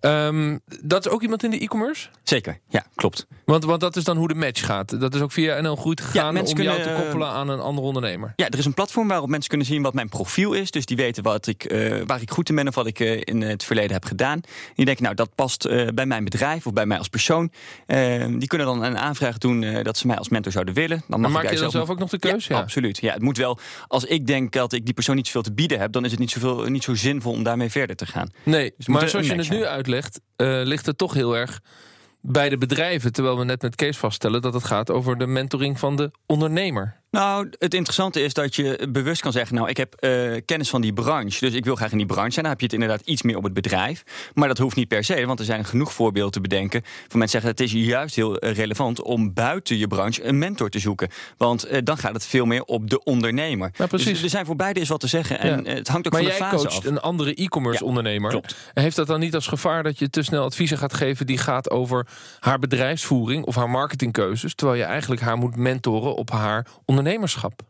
Um, 0.01 0.59
dat 0.81 1.05
is 1.05 1.11
ook 1.11 1.21
iemand 1.21 1.43
in 1.43 1.49
de 1.49 1.59
e-commerce? 1.59 2.07
Zeker, 2.23 2.59
ja, 2.69 2.85
klopt. 2.95 3.27
Want, 3.45 3.65
want 3.65 3.81
dat 3.81 3.95
is 3.95 4.03
dan 4.03 4.17
hoe 4.17 4.27
de 4.27 4.35
match 4.35 4.65
gaat. 4.65 4.99
Dat 4.99 5.15
is 5.15 5.21
ook 5.21 5.31
via 5.31 5.61
NL 5.61 5.75
Groeit 5.75 6.01
gegaan 6.01 6.33
ja, 6.33 6.39
om 6.39 6.45
kunnen, 6.45 6.63
jou 6.63 6.81
te 6.81 7.01
koppelen 7.01 7.27
aan 7.27 7.49
een 7.49 7.59
andere 7.59 7.87
ondernemer. 7.87 8.33
Ja, 8.35 8.49
er 8.49 8.57
is 8.57 8.65
een 8.65 8.73
platform 8.73 9.07
waarop 9.07 9.29
mensen 9.29 9.49
kunnen 9.49 9.67
zien 9.67 9.81
wat 9.81 9.93
mijn 9.93 10.09
profiel 10.09 10.53
is. 10.53 10.71
Dus 10.71 10.85
die 10.85 10.97
weten 10.97 11.23
wat 11.23 11.47
ik, 11.47 11.71
uh, 11.71 12.01
waar 12.05 12.21
ik 12.21 12.31
goed 12.31 12.49
in 12.49 12.55
ben 12.55 12.67
of 12.67 12.75
wat 12.75 12.87
ik 12.87 12.99
uh, 12.99 13.21
in 13.23 13.41
het 13.41 13.63
verleden 13.63 13.91
heb 13.91 14.05
gedaan. 14.05 14.33
En 14.33 14.73
die 14.75 14.85
denken, 14.85 15.03
nou, 15.03 15.15
dat 15.15 15.35
past 15.35 15.67
uh, 15.67 15.87
bij 15.93 16.05
mijn 16.05 16.23
bedrijf 16.23 16.67
of 16.67 16.73
bij 16.73 16.85
mij 16.85 16.97
als 16.97 17.07
persoon. 17.07 17.51
Ehm, 17.85 18.37
die 18.37 18.47
kunnen 18.47 18.67
dan 18.67 18.83
een 18.83 18.97
aanvraag 18.97 19.37
doen 19.37 19.83
dat 19.83 19.97
ze 19.97 20.07
mij 20.07 20.17
als 20.17 20.29
mentor 20.29 20.51
zouden 20.51 20.73
willen. 20.73 21.03
Dan 21.07 21.19
mag 21.19 21.31
maar 21.31 21.43
maak 21.43 21.51
je 21.51 21.59
dan 21.59 21.71
zelf 21.71 21.89
ook 21.89 21.99
nog 21.99 22.09
de 22.09 22.19
keuze? 22.19 22.49
Ja, 22.49 22.55
ja, 22.55 22.61
absoluut. 22.61 22.97
Ja, 22.97 23.13
het 23.13 23.21
moet 23.21 23.37
wel, 23.37 23.59
als 23.87 24.05
ik 24.05 24.27
denk 24.27 24.51
dat 24.51 24.73
ik 24.73 24.85
die 24.85 24.93
persoon 24.93 25.15
niet 25.15 25.25
zoveel 25.25 25.41
te 25.41 25.53
bieden 25.53 25.79
heb... 25.79 25.91
dan 25.91 26.05
is 26.05 26.11
het 26.11 26.19
niet, 26.19 26.31
zoveel, 26.31 26.65
niet 26.65 26.83
zo 26.83 26.95
zinvol 26.95 27.31
om 27.31 27.43
daarmee 27.43 27.69
verder 27.69 27.95
te 27.95 28.05
gaan. 28.05 28.29
Nee, 28.43 28.73
dus 28.77 28.87
maar 28.87 29.09
zoals 29.09 29.27
je 29.27 29.35
het 29.35 29.49
nu 29.49 29.65
uitlegt... 29.65 29.90
Uh, 29.91 30.61
ligt 30.63 30.85
het 30.85 30.97
toch 30.97 31.13
heel 31.13 31.37
erg 31.37 31.59
bij 32.21 32.49
de 32.49 32.57
bedrijven. 32.57 33.13
Terwijl 33.13 33.37
we 33.37 33.43
net 33.43 33.61
met 33.61 33.75
Kees 33.75 33.97
vaststellen 33.97 34.41
dat 34.41 34.53
het 34.53 34.63
gaat 34.63 34.91
over 34.91 35.17
de 35.17 35.27
mentoring 35.27 35.79
van 35.79 35.95
de 35.95 36.11
ondernemer. 36.25 37.00
Nou, 37.11 37.49
het 37.59 37.73
interessante 37.73 38.21
is 38.21 38.33
dat 38.33 38.55
je 38.55 38.87
bewust 38.89 39.21
kan 39.21 39.31
zeggen... 39.31 39.55
nou, 39.55 39.69
ik 39.69 39.77
heb 39.77 39.95
uh, 39.99 40.37
kennis 40.45 40.69
van 40.69 40.81
die 40.81 40.93
branche, 40.93 41.39
dus 41.39 41.53
ik 41.53 41.65
wil 41.65 41.75
graag 41.75 41.91
in 41.91 41.97
die 41.97 42.05
branche 42.05 42.31
zijn. 42.31 42.45
Dan 42.45 42.53
heb 42.53 42.59
je 42.59 42.65
het 42.65 42.75
inderdaad 42.75 43.01
iets 43.05 43.21
meer 43.21 43.37
op 43.37 43.43
het 43.43 43.53
bedrijf. 43.53 44.03
Maar 44.33 44.47
dat 44.47 44.57
hoeft 44.57 44.75
niet 44.75 44.87
per 44.87 45.03
se, 45.03 45.25
want 45.25 45.39
er 45.39 45.45
zijn 45.45 45.65
genoeg 45.65 45.93
voorbeelden 45.93 46.31
te 46.31 46.41
bedenken... 46.41 46.81
van 46.83 47.19
mensen 47.19 47.41
zeggen, 47.41 47.49
het 47.49 47.59
is 47.59 47.85
juist 47.85 48.15
heel 48.15 48.37
relevant... 48.37 49.01
om 49.01 49.33
buiten 49.33 49.77
je 49.77 49.87
branche 49.87 50.23
een 50.23 50.37
mentor 50.37 50.69
te 50.69 50.79
zoeken. 50.79 51.09
Want 51.37 51.71
uh, 51.71 51.77
dan 51.83 51.97
gaat 51.97 52.13
het 52.13 52.25
veel 52.25 52.45
meer 52.45 52.63
op 52.63 52.89
de 52.89 53.03
ondernemer. 53.03 53.71
Ja, 53.77 53.87
precies. 53.87 54.07
Dus 54.07 54.23
er 54.23 54.29
zijn 54.29 54.45
voor 54.45 54.55
beide 54.55 54.79
is 54.79 54.89
wat 54.89 54.99
te 54.99 55.07
zeggen. 55.07 55.39
En 55.39 55.63
ja. 55.63 55.71
het 55.71 55.87
hangt 55.87 56.07
ook 56.07 56.13
maar 56.13 56.21
van 56.21 56.31
de 56.31 56.37
fase 56.37 56.55
af. 56.55 56.63
Maar 56.63 56.71
jij 56.71 56.81
coacht 56.81 56.85
een 56.85 57.01
andere 57.01 57.33
e-commerce 57.33 57.83
Ja, 57.83 57.89
ondernemer. 57.89 58.29
klopt. 58.29 58.55
Heeft 58.73 58.95
dat 58.95 59.07
dan 59.07 59.19
niet 59.19 59.35
als 59.35 59.47
gevaar 59.47 59.83
dat 59.83 59.99
je 59.99 60.09
te 60.09 60.23
snel 60.23 60.43
adviezen 60.43 60.77
gaat 60.77 60.93
geven... 60.93 61.25
die 61.25 61.37
gaat 61.37 61.69
over 61.69 62.07
haar 62.39 62.59
bedrijfsvoering 62.59 63.45
of 63.45 63.55
haar 63.55 63.69
marketingkeuzes... 63.69 64.55
terwijl 64.55 64.79
je 64.79 64.85
eigenlijk 64.85 65.21
haar 65.21 65.37
moet 65.37 65.55
mentoren 65.55 66.15
op 66.15 66.31
haar 66.31 66.67
ondernemerschap? 67.01 67.61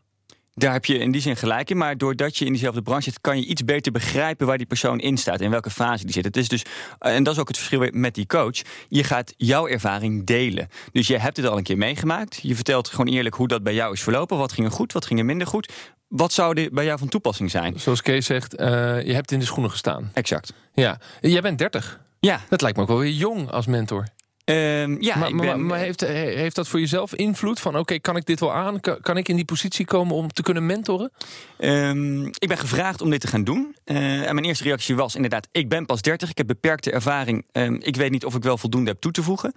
Daar 0.54 0.72
heb 0.72 0.84
je 0.84 0.98
in 0.98 1.10
die 1.10 1.20
zin 1.20 1.36
gelijk 1.36 1.70
in. 1.70 1.76
Maar 1.76 1.98
doordat 1.98 2.36
je 2.36 2.44
in 2.44 2.52
diezelfde 2.52 2.82
branche 2.82 3.02
zit, 3.02 3.20
kan 3.20 3.36
je 3.36 3.46
iets 3.46 3.64
beter 3.64 3.92
begrijpen 3.92 4.46
waar 4.46 4.58
die 4.58 4.66
persoon 4.66 5.00
in 5.00 5.16
staat. 5.16 5.40
In 5.40 5.50
welke 5.50 5.70
fase 5.70 6.04
die 6.04 6.12
zit. 6.12 6.24
Het 6.24 6.36
is 6.36 6.48
dus, 6.48 6.64
en 6.98 7.22
dat 7.22 7.34
is 7.34 7.40
ook 7.40 7.48
het 7.48 7.56
verschil 7.56 7.88
met 7.92 8.14
die 8.14 8.26
coach. 8.26 8.62
Je 8.88 9.04
gaat 9.04 9.34
jouw 9.36 9.68
ervaring 9.68 10.26
delen. 10.26 10.68
Dus 10.92 11.06
je 11.06 11.18
hebt 11.18 11.36
het 11.36 11.46
al 11.46 11.56
een 11.56 11.62
keer 11.62 11.78
meegemaakt. 11.78 12.38
Je 12.42 12.54
vertelt 12.54 12.88
gewoon 12.88 13.06
eerlijk 13.06 13.34
hoe 13.34 13.48
dat 13.48 13.62
bij 13.62 13.74
jou 13.74 13.92
is 13.92 14.02
verlopen. 14.02 14.38
Wat 14.38 14.52
ging 14.52 14.66
er 14.66 14.72
goed, 14.72 14.92
wat 14.92 15.06
ging 15.06 15.18
er 15.18 15.24
minder 15.24 15.46
goed. 15.46 15.72
Wat 16.08 16.32
zou 16.32 16.62
er 16.62 16.70
bij 16.72 16.84
jou 16.84 16.98
van 16.98 17.08
toepassing 17.08 17.50
zijn? 17.50 17.80
Zoals 17.80 18.02
Kees 18.02 18.26
zegt, 18.26 18.60
uh, 18.60 18.66
je 19.02 19.14
hebt 19.14 19.32
in 19.32 19.38
de 19.38 19.44
schoenen 19.44 19.70
gestaan. 19.70 20.10
Exact. 20.14 20.52
Ja, 20.72 21.00
jij 21.20 21.40
bent 21.40 21.58
30. 21.58 22.00
Ja. 22.20 22.40
Dat 22.48 22.60
lijkt 22.60 22.76
me 22.76 22.82
ook 22.82 22.88
wel 22.88 22.98
weer 22.98 23.12
jong 23.12 23.50
als 23.50 23.66
mentor. 23.66 24.04
Um, 24.44 25.02
ja, 25.02 25.16
maar, 25.16 25.34
maar, 25.34 25.46
ben, 25.46 25.66
maar 25.66 25.78
heeft, 25.78 26.00
heeft 26.00 26.56
dat 26.56 26.68
voor 26.68 26.80
jezelf 26.80 27.14
invloed? 27.14 27.60
Van 27.60 27.70
oké, 27.70 27.80
okay, 27.80 28.00
kan 28.00 28.16
ik 28.16 28.26
dit 28.26 28.40
wel 28.40 28.52
aan? 28.52 28.80
Kan, 28.80 29.00
kan, 29.00 29.16
ik 29.16 29.28
in 29.28 29.36
die 29.36 29.44
positie 29.44 29.84
komen 29.84 30.14
om 30.14 30.32
te 30.32 30.42
kunnen 30.42 30.66
mentoren? 30.66 31.12
Um, 31.58 32.26
ik 32.26 32.48
ben 32.48 32.58
gevraagd 32.58 33.00
om 33.00 33.10
dit 33.10 33.20
te 33.20 33.26
gaan 33.26 33.44
doen. 33.44 33.76
Uh, 33.84 34.28
en 34.28 34.34
mijn 34.34 34.46
eerste 34.46 34.64
reactie 34.64 34.96
was 34.96 35.14
inderdaad, 35.14 35.48
ik 35.52 35.68
ben 35.68 35.86
pas 35.86 36.02
30. 36.02 36.30
Ik 36.30 36.36
heb 36.38 36.46
beperkte 36.46 36.90
ervaring. 36.90 37.44
Um, 37.52 37.78
ik 37.82 37.96
weet 37.96 38.10
niet 38.10 38.24
of 38.24 38.34
ik 38.34 38.42
wel 38.42 38.58
voldoende 38.58 38.90
heb 38.90 39.00
toe 39.00 39.12
te 39.12 39.22
voegen. 39.22 39.54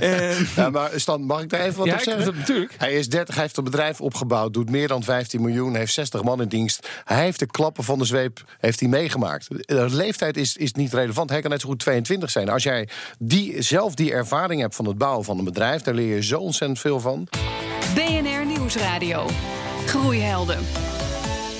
ja, 0.56 0.70
maar 0.70 0.90
Stan, 0.94 1.22
mag 1.22 1.42
ik 1.42 1.48
daar 1.48 1.60
even 1.60 1.78
wat 1.78 1.86
ja, 1.86 1.94
op 1.94 2.00
zeggen? 2.00 2.34
Natuurlijk. 2.36 2.74
Hij 2.78 2.92
is 2.92 3.08
30, 3.08 3.34
hij 3.34 3.44
heeft 3.44 3.56
een 3.56 3.64
bedrijf 3.64 4.00
opgebouwd, 4.00 4.52
doet 4.52 4.70
meer 4.70 4.88
dan 4.88 5.02
15 5.02 5.40
miljoen, 5.40 5.74
heeft 5.74 5.92
60 5.92 6.22
man 6.22 6.42
in 6.42 6.48
dienst. 6.48 6.88
Hij 7.04 7.22
heeft 7.22 7.38
de 7.38 7.46
klappen 7.46 7.84
van 7.84 7.98
de 7.98 8.04
zweep 8.04 8.44
heeft 8.58 8.80
hij 8.80 8.88
meegemaakt. 8.88 9.48
De 9.48 9.86
leeftijd 9.90 10.36
is, 10.36 10.56
is 10.56 10.72
niet 10.72 10.92
relevant. 10.92 11.30
Hij 11.30 11.40
kan 11.40 11.50
net 11.50 11.60
zo 11.60 11.68
goed 11.68 11.78
22 11.78 12.30
zijn. 12.30 12.48
Als 12.48 12.62
jij 12.62 12.88
die, 13.18 13.62
zelf 13.62 13.94
die 13.94 14.12
ervaring 14.12 14.22
hebt 14.28 14.74
van 14.74 14.86
het 14.86 14.98
bouwen 14.98 15.24
van 15.24 15.38
een 15.38 15.44
bedrijf, 15.44 15.82
daar 15.82 15.94
leer 15.94 16.14
je 16.14 16.22
zo 16.22 16.40
ontzettend 16.40 16.80
veel 16.80 17.00
van. 17.00 17.28
BNR 17.94 18.46
Nieuwsradio. 18.46 19.26
Groeihelden. 19.86 20.58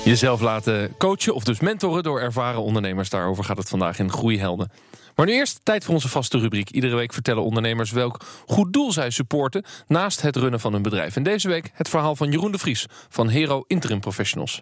Jezelf 0.05 0.41
laten 0.41 0.97
coachen 0.97 1.35
of 1.35 1.43
dus 1.43 1.59
mentoren 1.59 2.03
door 2.03 2.21
ervaren 2.21 2.61
ondernemers. 2.61 3.09
Daarover 3.09 3.43
gaat 3.43 3.57
het 3.57 3.69
vandaag 3.69 3.99
in 3.99 4.11
Groeihelden. 4.11 4.71
Maar 5.15 5.25
nu 5.25 5.33
eerst 5.33 5.59
tijd 5.63 5.83
voor 5.83 5.93
onze 5.93 6.09
vaste 6.09 6.37
rubriek. 6.37 6.69
Iedere 6.69 6.95
week 6.95 7.13
vertellen 7.13 7.43
ondernemers 7.43 7.91
welk 7.91 8.21
goed 8.45 8.73
doel 8.73 8.91
zij 8.91 9.09
supporten... 9.09 9.65
naast 9.87 10.21
het 10.21 10.35
runnen 10.35 10.59
van 10.59 10.73
hun 10.73 10.81
bedrijf. 10.81 11.15
En 11.15 11.23
deze 11.23 11.47
week 11.47 11.71
het 11.73 11.89
verhaal 11.89 12.15
van 12.15 12.31
Jeroen 12.31 12.51
de 12.51 12.57
Vries 12.57 12.85
van 13.09 13.29
Hero 13.29 13.63
Interim 13.67 13.99
Professionals. 13.99 14.61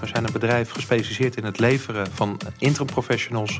We 0.00 0.06
zijn 0.06 0.24
een 0.24 0.32
bedrijf 0.32 0.70
gespecialiseerd 0.70 1.36
in 1.36 1.44
het 1.44 1.58
leveren 1.58 2.12
van 2.12 2.40
interim 2.58 2.86
professionals. 2.86 3.56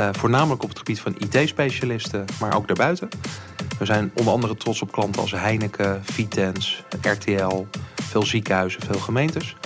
Uh, 0.00 0.08
voornamelijk 0.12 0.62
op 0.62 0.68
het 0.68 0.78
gebied 0.78 1.00
van 1.00 1.16
IT-specialisten, 1.18 2.24
maar 2.40 2.56
ook 2.56 2.66
daarbuiten. 2.66 3.08
We 3.78 3.84
zijn 3.84 4.10
onder 4.14 4.32
andere 4.32 4.56
trots 4.56 4.82
op 4.82 4.92
klanten 4.92 5.20
als 5.20 5.30
Heineken, 5.30 6.02
Vitens, 6.04 6.82
RTL, 7.02 7.66
veel 8.02 8.22
ziekenhuizen, 8.22 8.82
veel 8.82 8.98
gemeentes. 8.98 9.56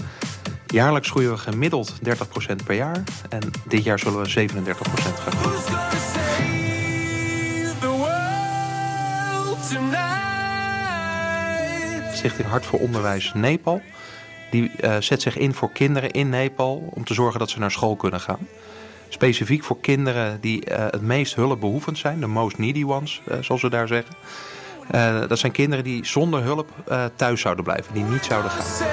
Jaarlijks 0.67 1.11
groeien 1.11 1.31
we 1.31 1.37
gemiddeld 1.39 1.95
30% 2.05 2.65
per 2.65 2.75
jaar. 2.75 3.03
En 3.29 3.41
dit 3.67 3.85
jaar 3.85 3.99
zullen 3.99 4.23
we 4.23 4.49
37% 4.49 4.53
gaan 5.19 5.33
groeien. 5.33 5.61
Stichting 12.15 12.49
Hart 12.49 12.67
voor 12.67 12.79
Onderwijs 12.79 13.33
Nepal. 13.35 13.83
Die 14.51 14.71
uh, 14.81 14.97
zet 14.99 15.23
zich 15.23 15.37
in 15.37 15.55
voor 15.55 15.73
kinderen 15.73 16.11
in 16.11 16.29
Nepal 16.29 16.89
om 16.95 17.05
te 17.05 17.15
zorgen 17.15 17.39
dat 17.39 17.51
ze 17.51 17.59
naar 17.59 17.71
school 17.71 17.97
kunnen 17.97 18.21
gaan. 18.21 18.49
Specifiek 19.09 19.65
voor 19.65 19.81
kinderen 19.81 20.41
die 20.41 20.71
uh, 20.71 20.77
het 20.79 21.03
meest 21.03 21.35
hulpbehoevend 21.35 21.99
zijn, 21.99 22.21
de 22.21 22.27
most 22.27 22.59
needy 22.59 22.85
ones, 22.85 23.23
uh, 23.29 23.37
zoals 23.41 23.63
we 23.63 23.71
daar 23.71 23.89
zeggen. 23.89 24.15
dat 25.29 25.39
zijn 25.39 25.53
kinderen 25.53 25.85
die 25.85 26.07
zonder 26.07 26.43
hulp 26.43 26.69
thuis 27.17 27.41
zouden 27.41 27.65
blijven, 27.65 27.95
die 27.95 28.05
niet 28.05 28.25
zouden 28.25 28.51
gaan. 28.51 28.87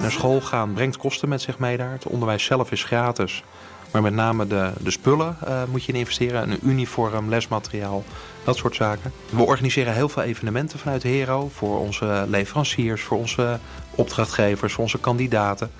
Naar 0.00 0.10
school 0.10 0.40
gaan 0.40 0.72
brengt 0.72 0.96
kosten 0.96 1.28
met 1.28 1.42
zich 1.42 1.58
mee 1.58 1.76
daar. 1.76 1.92
Het 1.92 2.06
onderwijs 2.06 2.44
zelf 2.44 2.72
is 2.72 2.84
gratis. 2.84 3.42
Maar 3.90 4.02
met 4.02 4.14
name 4.14 4.46
de, 4.46 4.70
de 4.80 4.90
spullen 4.90 5.36
uh, 5.48 5.62
moet 5.70 5.84
je 5.84 5.92
in 5.92 5.98
investeren. 5.98 6.50
Een 6.50 6.58
uniform, 6.62 7.28
lesmateriaal, 7.28 8.04
dat 8.44 8.56
soort 8.56 8.74
zaken. 8.74 9.12
We 9.30 9.42
organiseren 9.42 9.94
heel 9.94 10.08
veel 10.08 10.22
evenementen 10.22 10.78
vanuit 10.78 11.02
Hero. 11.02 11.50
Voor 11.54 11.78
onze 11.78 12.24
leveranciers, 12.28 13.02
voor 13.02 13.18
onze 13.18 13.58
opdrachtgevers, 13.90 14.72
voor 14.72 14.82
onze 14.82 14.98
kandidaten. 14.98 15.70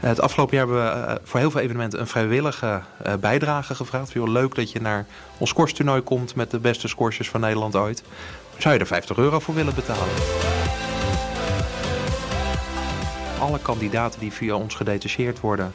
Uh, 0.00 0.08
het 0.08 0.20
afgelopen 0.20 0.56
jaar 0.56 0.66
hebben 0.66 0.84
we 0.84 1.06
uh, 1.06 1.14
voor 1.24 1.40
heel 1.40 1.50
veel 1.50 1.60
evenementen 1.60 2.00
een 2.00 2.06
vrijwillige 2.06 2.80
bijdrage 3.20 3.74
gevraagd. 3.74 4.12
Heel 4.12 4.30
leuk 4.30 4.54
dat 4.54 4.72
je 4.72 4.80
naar 4.80 5.06
ons 5.38 5.50
scorstoernooi 5.50 6.00
komt 6.00 6.34
met 6.34 6.50
de 6.50 6.58
beste 6.58 6.88
scoresjes 6.88 7.28
van 7.28 7.40
Nederland 7.40 7.76
ooit. 7.76 8.02
Zou 8.58 8.74
je 8.74 8.80
er 8.80 8.86
50 8.86 9.16
euro 9.16 9.40
voor 9.40 9.54
willen 9.54 9.74
betalen? 9.74 10.08
alle 13.38 13.58
kandidaten 13.58 14.20
die 14.20 14.32
via 14.32 14.54
ons 14.54 14.74
gedetacheerd 14.74 15.40
worden, 15.40 15.72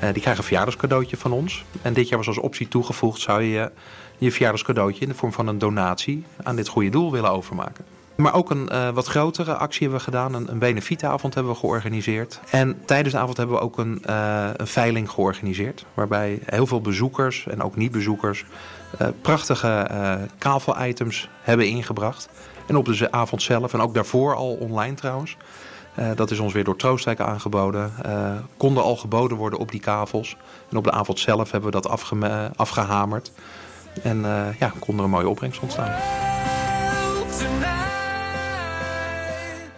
die 0.00 0.12
krijgen 0.12 0.36
een 0.36 0.44
verjaardagscadeautje 0.44 1.16
van 1.16 1.32
ons. 1.32 1.64
En 1.82 1.92
dit 1.92 2.08
jaar 2.08 2.18
was 2.18 2.26
als 2.26 2.38
optie 2.38 2.68
toegevoegd, 2.68 3.20
zou 3.20 3.42
je 3.42 3.70
je 4.18 4.30
verjaardagscadeautje 4.30 5.00
in 5.00 5.08
de 5.08 5.14
vorm 5.14 5.32
van 5.32 5.46
een 5.46 5.58
donatie 5.58 6.24
aan 6.42 6.56
dit 6.56 6.68
goede 6.68 6.88
doel 6.88 7.12
willen 7.12 7.30
overmaken. 7.30 7.84
Maar 8.14 8.34
ook 8.34 8.50
een 8.50 8.68
uh, 8.72 8.88
wat 8.88 9.06
grotere 9.06 9.54
actie 9.54 9.80
hebben 9.80 9.98
we 9.98 10.04
gedaan. 10.04 10.34
Een, 10.34 10.50
een 10.50 10.58
benefietavond 10.58 11.34
hebben 11.34 11.52
we 11.52 11.58
georganiseerd. 11.58 12.40
En 12.50 12.82
tijdens 12.84 13.14
de 13.14 13.20
avond 13.20 13.36
hebben 13.36 13.56
we 13.56 13.62
ook 13.62 13.78
een, 13.78 14.02
uh, 14.06 14.48
een 14.56 14.66
veiling 14.66 15.10
georganiseerd. 15.10 15.84
Waarbij 15.94 16.38
heel 16.44 16.66
veel 16.66 16.80
bezoekers 16.80 17.46
en 17.46 17.62
ook 17.62 17.76
niet-bezoekers 17.76 18.44
prachtige 19.22 19.86
kavel-items 20.38 21.28
hebben 21.42 21.66
ingebracht. 21.66 22.28
En 22.66 22.76
op 22.76 22.84
de 22.84 23.12
avond 23.12 23.42
zelf 23.42 23.72
en 23.72 23.80
ook 23.80 23.94
daarvoor 23.94 24.34
al 24.34 24.52
online 24.52 24.94
trouwens. 24.94 25.36
Uh, 25.98 26.10
dat 26.14 26.30
is 26.30 26.38
ons 26.38 26.52
weer 26.52 26.64
door 26.64 26.76
Troostwijk 26.76 27.20
aangeboden. 27.20 27.92
Uh, 28.06 28.34
konden 28.56 28.82
al 28.82 28.96
geboden 28.96 29.36
worden 29.36 29.58
op 29.58 29.70
die 29.70 29.80
kavels. 29.80 30.36
En 30.70 30.76
op 30.76 30.84
de 30.84 30.90
avond 30.90 31.18
zelf 31.18 31.50
hebben 31.50 31.70
we 31.70 31.80
dat 31.80 31.88
afge 31.88 32.50
afgehamerd. 32.56 33.32
En 34.02 34.18
uh, 34.18 34.46
ja, 34.58 34.72
kon 34.78 34.98
er 34.98 35.04
een 35.04 35.10
mooie 35.10 35.28
opbrengst 35.28 35.60
ontstaan. 35.60 35.94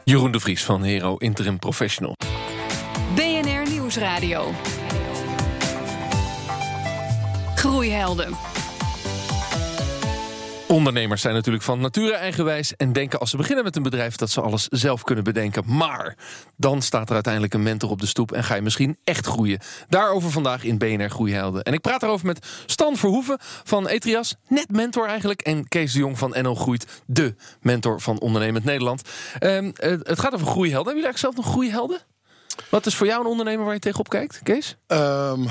Jeroen 0.04 0.30
de 0.30 0.40
Vries 0.40 0.64
van 0.64 0.83
Hero 0.83 1.16
Interim 1.16 1.59
Professional. 1.59 2.14
BNR 3.14 3.71
Nieuwsradio. 3.71 4.50
Groeihelden. 7.54 8.53
Ondernemers 10.68 11.23
zijn 11.23 11.35
natuurlijk 11.35 11.64
van 11.64 11.80
nature 11.80 12.14
eigenwijs 12.14 12.76
en 12.76 12.92
denken 12.92 13.18
als 13.18 13.30
ze 13.30 13.37
beginnen 13.37 13.64
met 13.64 13.76
een 13.76 13.83
bedrijf 13.83 14.16
dat 14.16 14.30
ze 14.30 14.40
alles 14.40 14.68
zelf 14.68 15.02
kunnen 15.02 15.25
bedenken. 15.25 15.62
Maar 15.66 16.16
dan 16.56 16.83
staat 16.83 17.09
er 17.09 17.14
uiteindelijk 17.14 17.54
een 17.54 17.62
mentor 17.62 17.90
op 17.90 18.00
de 18.00 18.06
stoep 18.06 18.33
en 18.33 18.44
ga 18.44 18.54
je 18.54 18.62
misschien 18.62 18.99
echt 19.04 19.26
groeien. 19.26 19.61
Daarover 19.88 20.30
vandaag 20.30 20.64
in 20.64 20.78
BNR 20.78 21.11
Groeihelden. 21.11 21.62
En 21.62 21.73
ik 21.73 21.80
praat 21.80 22.02
erover 22.02 22.26
met 22.26 22.47
Stan 22.66 22.97
Verhoeven 22.97 23.38
van 23.40 23.87
Etrias, 23.87 24.35
net 24.49 24.71
mentor 24.71 25.06
eigenlijk. 25.06 25.40
En 25.40 25.68
Kees 25.68 25.92
de 25.92 25.99
Jong 25.99 26.18
van 26.18 26.35
NL 26.42 26.54
Groeit, 26.54 27.02
de 27.06 27.35
mentor 27.61 28.00
van 28.00 28.21
Ondernemend 28.21 28.64
Nederland. 28.64 29.09
Um, 29.40 29.73
het 30.02 30.18
gaat 30.18 30.35
over 30.35 30.47
groeihelden. 30.47 30.92
Hebben 30.92 31.02
jullie 31.02 31.04
eigenlijk 31.04 31.18
zelf 31.18 31.37
nog 31.37 31.47
groeihelden? 31.47 32.00
Wat 32.68 32.87
is 32.87 32.94
voor 32.94 33.06
jou 33.06 33.21
een 33.21 33.30
ondernemer 33.30 33.64
waar 33.64 33.75
je 33.75 33.80
tegenop 33.80 34.09
kijkt, 34.09 34.40
Kees? 34.42 34.76
Um, 34.87 35.49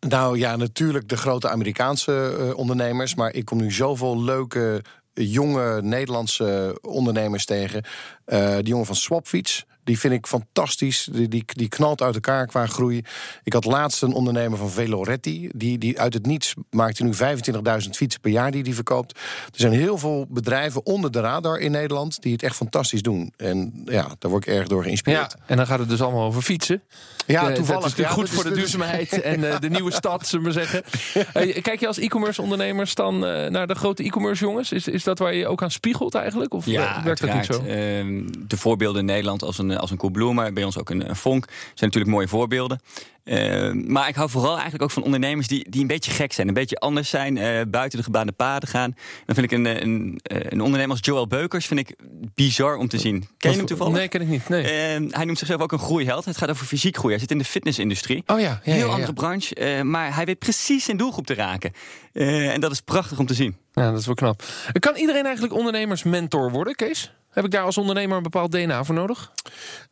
nou 0.00 0.38
ja, 0.38 0.56
natuurlijk 0.56 1.08
de 1.08 1.16
grote 1.16 1.48
Amerikaanse 1.48 2.36
uh, 2.38 2.56
ondernemers. 2.56 3.14
Maar 3.14 3.34
ik 3.34 3.44
kom 3.44 3.58
nu 3.58 3.72
zoveel 3.72 4.22
leuke 4.22 4.82
jonge 5.12 5.82
Nederlandse 5.82 6.78
ondernemers 6.80 7.44
tegen. 7.44 7.84
Uh, 8.26 8.54
die 8.54 8.64
jongen 8.64 8.86
van 8.86 8.94
Swapfiets. 8.94 9.66
Die 9.90 9.98
vind 9.98 10.14
ik 10.14 10.26
fantastisch. 10.26 11.08
Die, 11.12 11.28
die, 11.28 11.44
die, 11.46 11.68
knalt 11.68 12.02
uit 12.02 12.14
elkaar 12.14 12.46
qua 12.46 12.66
groei. 12.66 13.02
Ik 13.42 13.52
had 13.52 13.64
laatst 13.64 14.02
een 14.02 14.12
ondernemer 14.12 14.58
van 14.58 14.70
Veloretti. 14.70 15.48
Die, 15.54 15.78
die 15.78 16.00
uit 16.00 16.14
het 16.14 16.26
niets 16.26 16.54
maakt 16.70 17.00
nu 17.00 17.12
25.000 17.14 17.90
fietsen 17.90 18.20
per 18.20 18.30
jaar 18.30 18.50
die 18.50 18.62
die 18.62 18.74
verkoopt. 18.74 19.18
Er 19.44 19.60
zijn 19.60 19.72
heel 19.72 19.98
veel 19.98 20.26
bedrijven 20.28 20.86
onder 20.86 21.10
de 21.10 21.20
radar 21.20 21.58
in 21.58 21.70
Nederland 21.70 22.22
die 22.22 22.32
het 22.32 22.42
echt 22.42 22.56
fantastisch 22.56 23.02
doen. 23.02 23.32
En 23.36 23.82
ja, 23.84 24.08
daar 24.18 24.30
word 24.30 24.46
ik 24.46 24.54
erg 24.54 24.66
door 24.66 24.82
geïnspireerd. 24.82 25.36
Ja, 25.38 25.44
en 25.46 25.56
dan 25.56 25.66
gaat 25.66 25.78
het 25.78 25.88
dus 25.88 26.00
allemaal 26.00 26.24
over 26.24 26.42
fietsen. 26.42 26.82
Ja, 27.26 27.48
uh, 27.48 27.54
toevallig. 27.54 27.82
Dat 27.82 27.92
is 27.92 28.04
ja, 28.04 28.08
goed 28.08 28.26
dat 28.26 28.34
voor 28.34 28.44
is 28.44 28.50
de 28.50 28.54
dus- 28.54 28.70
duurzaamheid 28.70 29.20
en 29.20 29.40
uh, 29.40 29.58
de 29.58 29.70
nieuwe 29.70 29.92
stad, 29.92 30.26
zullen 30.26 30.46
we 30.46 30.52
maar 30.52 30.66
zeggen. 30.66 30.82
Uh, 31.34 31.62
kijk 31.62 31.80
je 31.80 31.86
als 31.86 31.98
e-commerce 31.98 32.42
ondernemers 32.42 32.94
dan 32.94 33.18
naar 33.18 33.66
de 33.66 33.74
grote 33.74 34.02
e-commerce 34.02 34.44
jongens? 34.44 34.72
Is, 34.72 34.88
is 34.88 35.04
dat 35.04 35.18
waar 35.18 35.34
je 35.34 35.46
ook 35.46 35.62
aan 35.62 35.70
spiegelt 35.70 36.14
eigenlijk? 36.14 36.54
Of 36.54 36.66
ja, 36.66 37.02
werkt 37.04 37.20
dat 37.20 37.34
niet 37.34 37.44
zo? 37.44 37.62
Ehm, 37.62 38.26
de 38.46 38.56
voorbeelden 38.56 39.00
in 39.00 39.06
Nederland 39.06 39.42
als 39.42 39.58
een, 39.58 39.79
als 39.80 39.90
een 39.90 39.96
Coolblue, 39.96 40.32
maar 40.32 40.52
bij 40.52 40.64
ons 40.64 40.78
ook 40.78 40.90
een, 40.90 41.08
een 41.08 41.16
Vonk, 41.16 41.44
zijn 41.48 41.74
natuurlijk 41.74 42.12
mooie 42.12 42.28
voorbeelden. 42.28 42.80
Uh, 43.24 43.72
maar 43.72 44.08
ik 44.08 44.14
hou 44.14 44.30
vooral 44.30 44.52
eigenlijk 44.52 44.82
ook 44.82 44.90
van 44.90 45.02
ondernemers 45.02 45.46
die, 45.46 45.70
die 45.70 45.80
een 45.80 45.86
beetje 45.86 46.10
gek 46.10 46.32
zijn, 46.32 46.48
een 46.48 46.54
beetje 46.54 46.76
anders 46.76 47.10
zijn, 47.10 47.36
uh, 47.36 47.60
buiten 47.68 47.98
de 47.98 48.04
gebaande 48.04 48.32
paden 48.32 48.68
gaan. 48.68 48.94
Dan 49.26 49.34
vind 49.34 49.52
ik 49.52 49.58
een, 49.58 49.82
een, 49.82 50.20
een 50.22 50.60
ondernemer 50.60 50.90
als 50.90 50.98
Joel 51.02 51.26
Beukers 51.26 51.66
vind 51.66 51.80
ik 51.80 51.94
bizar 52.34 52.76
om 52.76 52.88
te 52.88 52.98
zien. 52.98 53.28
Ken 53.38 53.50
je 53.50 53.56
hem 53.56 53.66
toevallig? 53.66 53.92
Nee, 53.92 54.08
ken 54.08 54.20
ik 54.20 54.28
niet. 54.28 54.48
Nee. 54.48 54.62
Uh, 54.62 55.12
hij 55.12 55.24
noemt 55.24 55.38
zichzelf 55.38 55.60
ook 55.60 55.72
een 55.72 55.78
groeiheld. 55.78 56.24
Het 56.24 56.36
gaat 56.36 56.50
over 56.50 56.66
fysiek 56.66 56.96
groei. 56.96 57.10
Hij 57.10 57.20
zit 57.20 57.30
in 57.30 57.38
de 57.38 57.44
fitnessindustrie. 57.44 58.22
Oh 58.26 58.40
ja, 58.40 58.60
ja 58.64 58.72
heel 58.72 58.86
ja, 58.86 58.92
andere 58.92 59.12
branche, 59.12 59.82
maar 59.84 60.14
hij 60.14 60.24
weet 60.24 60.38
precies 60.38 60.84
zijn 60.84 60.96
doelgroep 60.96 61.26
te 61.26 61.34
raken. 61.34 61.72
en 62.12 62.60
dat 62.60 62.70
is 62.70 62.80
prachtig 62.80 63.18
om 63.18 63.26
te 63.26 63.34
zien. 63.34 63.56
Ja, 63.72 63.90
dat 63.90 64.00
is 64.00 64.06
wel 64.06 64.14
knap. 64.14 64.42
Kan 64.78 64.96
iedereen 64.96 65.24
eigenlijk 65.24 65.54
ondernemersmentor 65.54 66.50
worden, 66.50 66.74
Kees? 66.74 67.12
Heb 67.30 67.44
ik 67.44 67.50
daar 67.50 67.64
als 67.64 67.78
ondernemer 67.78 68.16
een 68.16 68.22
bepaald 68.22 68.52
DNA 68.52 68.84
voor 68.84 68.94
nodig? 68.94 69.32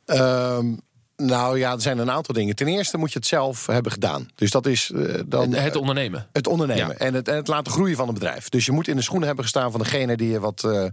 Um, 0.06 0.80
nou 1.22 1.58
ja, 1.58 1.72
er 1.72 1.80
zijn 1.80 1.98
een 1.98 2.10
aantal 2.10 2.34
dingen. 2.34 2.54
Ten 2.54 2.68
eerste 2.68 2.96
moet 2.96 3.12
je 3.12 3.18
het 3.18 3.28
zelf 3.28 3.66
hebben 3.66 3.92
gedaan. 3.92 4.28
Dus 4.34 4.50
dat 4.50 4.66
is 4.66 4.90
uh, 4.94 5.14
dan. 5.26 5.52
Het 5.52 5.76
ondernemen. 5.76 6.28
Het 6.32 6.46
ondernemen. 6.46 6.88
Ja. 6.88 6.94
En, 6.94 7.14
het, 7.14 7.28
en 7.28 7.36
het 7.36 7.48
laten 7.48 7.72
groeien 7.72 7.96
van 7.96 8.08
een 8.08 8.14
bedrijf. 8.14 8.48
Dus 8.48 8.66
je 8.66 8.72
moet 8.72 8.88
in 8.88 8.96
de 8.96 9.02
schoenen 9.02 9.26
hebben 9.26 9.44
gestaan 9.44 9.70
van 9.70 9.80
degene 9.80 10.16
die 10.16 10.30
je, 10.30 10.40
wat, 10.40 10.62
uh, 10.66 10.84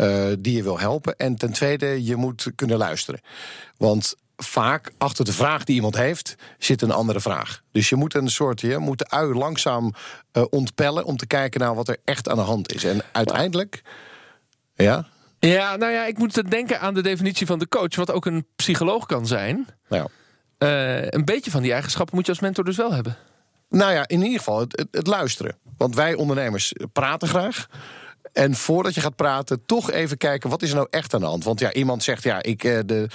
uh, 0.00 0.34
die 0.38 0.56
je 0.56 0.62
wil 0.62 0.78
helpen. 0.78 1.16
En 1.16 1.36
ten 1.36 1.52
tweede, 1.52 2.04
je 2.04 2.16
moet 2.16 2.50
kunnen 2.54 2.76
luisteren. 2.76 3.20
Want 3.76 4.14
vaak 4.36 4.92
achter 4.98 5.24
de 5.24 5.32
vraag 5.32 5.64
die 5.64 5.74
iemand 5.74 5.96
heeft, 5.96 6.34
zit 6.58 6.82
een 6.82 6.90
andere 6.90 7.20
vraag. 7.20 7.62
Dus 7.72 7.88
je 7.88 7.96
moet 7.96 8.14
een 8.14 8.30
soort, 8.30 8.60
je 8.60 8.78
moet 8.78 8.98
de 8.98 9.08
ui 9.08 9.34
langzaam 9.34 9.92
ontpellen 10.50 11.04
om 11.04 11.16
te 11.16 11.26
kijken 11.26 11.60
naar 11.60 11.74
wat 11.74 11.88
er 11.88 11.96
echt 12.04 12.28
aan 12.28 12.36
de 12.36 12.42
hand 12.42 12.72
is. 12.74 12.84
En 12.84 13.02
uiteindelijk, 13.12 13.82
ja. 14.74 15.06
Ja, 15.38 15.76
nou 15.76 15.92
ja, 15.92 16.04
ik 16.04 16.18
moet 16.18 16.50
denken 16.50 16.80
aan 16.80 16.94
de 16.94 17.02
definitie 17.02 17.46
van 17.46 17.58
de 17.58 17.68
coach, 17.68 17.96
wat 17.96 18.10
ook 18.10 18.26
een 18.26 18.46
psycholoog 18.56 19.06
kan 19.06 19.26
zijn. 19.26 19.66
Nou, 19.88 20.08
uh, 20.58 21.08
een 21.08 21.24
beetje 21.24 21.50
van 21.50 21.62
die 21.62 21.72
eigenschappen 21.72 22.14
moet 22.14 22.26
je 22.26 22.32
als 22.32 22.40
mentor 22.40 22.64
dus 22.64 22.76
wel 22.76 22.92
hebben. 22.92 23.16
Nou 23.68 23.92
ja, 23.92 24.08
in 24.08 24.22
ieder 24.22 24.38
geval 24.38 24.60
het, 24.60 24.78
het, 24.78 24.88
het 24.90 25.06
luisteren. 25.06 25.58
Want 25.76 25.94
wij 25.94 26.14
ondernemers 26.14 26.72
praten 26.92 27.28
graag. 27.28 27.66
En 28.36 28.54
voordat 28.54 28.94
je 28.94 29.00
gaat 29.00 29.16
praten, 29.16 29.66
toch 29.66 29.90
even 29.90 30.16
kijken 30.16 30.50
wat 30.50 30.62
is 30.62 30.68
er 30.68 30.74
nou 30.74 30.86
echt 30.90 31.14
aan 31.14 31.20
de 31.20 31.26
hand. 31.26 31.44
Want 31.44 31.60
ja, 31.60 31.72
iemand 31.72 32.02
zegt 32.02 32.22
ja, 32.22 32.42
ik, 32.42 32.64
eh, 32.64 32.78
de, 32.86 33.08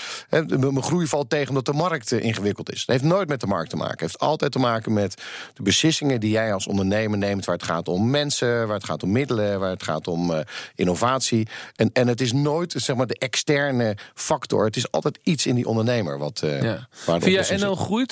mijn 0.57 0.83
groei 0.83 1.07
valt 1.07 1.29
tegen 1.29 1.49
omdat 1.49 1.65
de 1.65 1.73
markt 1.73 2.11
eh, 2.11 2.23
ingewikkeld 2.23 2.71
is. 2.71 2.85
Dat 2.85 2.95
heeft 2.95 3.13
nooit 3.13 3.29
met 3.29 3.39
de 3.39 3.47
markt 3.47 3.69
te 3.69 3.75
maken. 3.75 3.91
Het 3.91 4.01
heeft 4.01 4.19
altijd 4.19 4.51
te 4.51 4.59
maken 4.59 4.93
met 4.93 5.21
de 5.53 5.63
beslissingen 5.63 6.19
die 6.19 6.31
jij 6.31 6.53
als 6.53 6.67
ondernemer 6.67 7.17
neemt. 7.17 7.45
Waar 7.45 7.55
het 7.55 7.65
gaat 7.65 7.87
om 7.87 8.09
mensen, 8.09 8.67
waar 8.67 8.75
het 8.75 8.85
gaat 8.85 9.03
om 9.03 9.11
middelen, 9.11 9.59
waar 9.59 9.69
het 9.69 9.83
gaat 9.83 10.07
om 10.07 10.33
eh, 10.33 10.39
innovatie. 10.75 11.47
En, 11.75 11.89
en 11.93 12.07
het 12.07 12.21
is 12.21 12.33
nooit 12.33 12.73
zeg 12.77 12.95
maar, 12.95 13.07
de 13.07 13.17
externe 13.17 13.97
factor. 14.13 14.65
Het 14.65 14.75
is 14.75 14.91
altijd 14.91 15.19
iets 15.23 15.45
in 15.45 15.55
die 15.55 15.67
ondernemer 15.67 16.17
wat. 16.17 16.39
Ja. 16.43 16.87
Via 17.05 17.57
NL. 17.57 17.75
Groeit, 17.75 18.11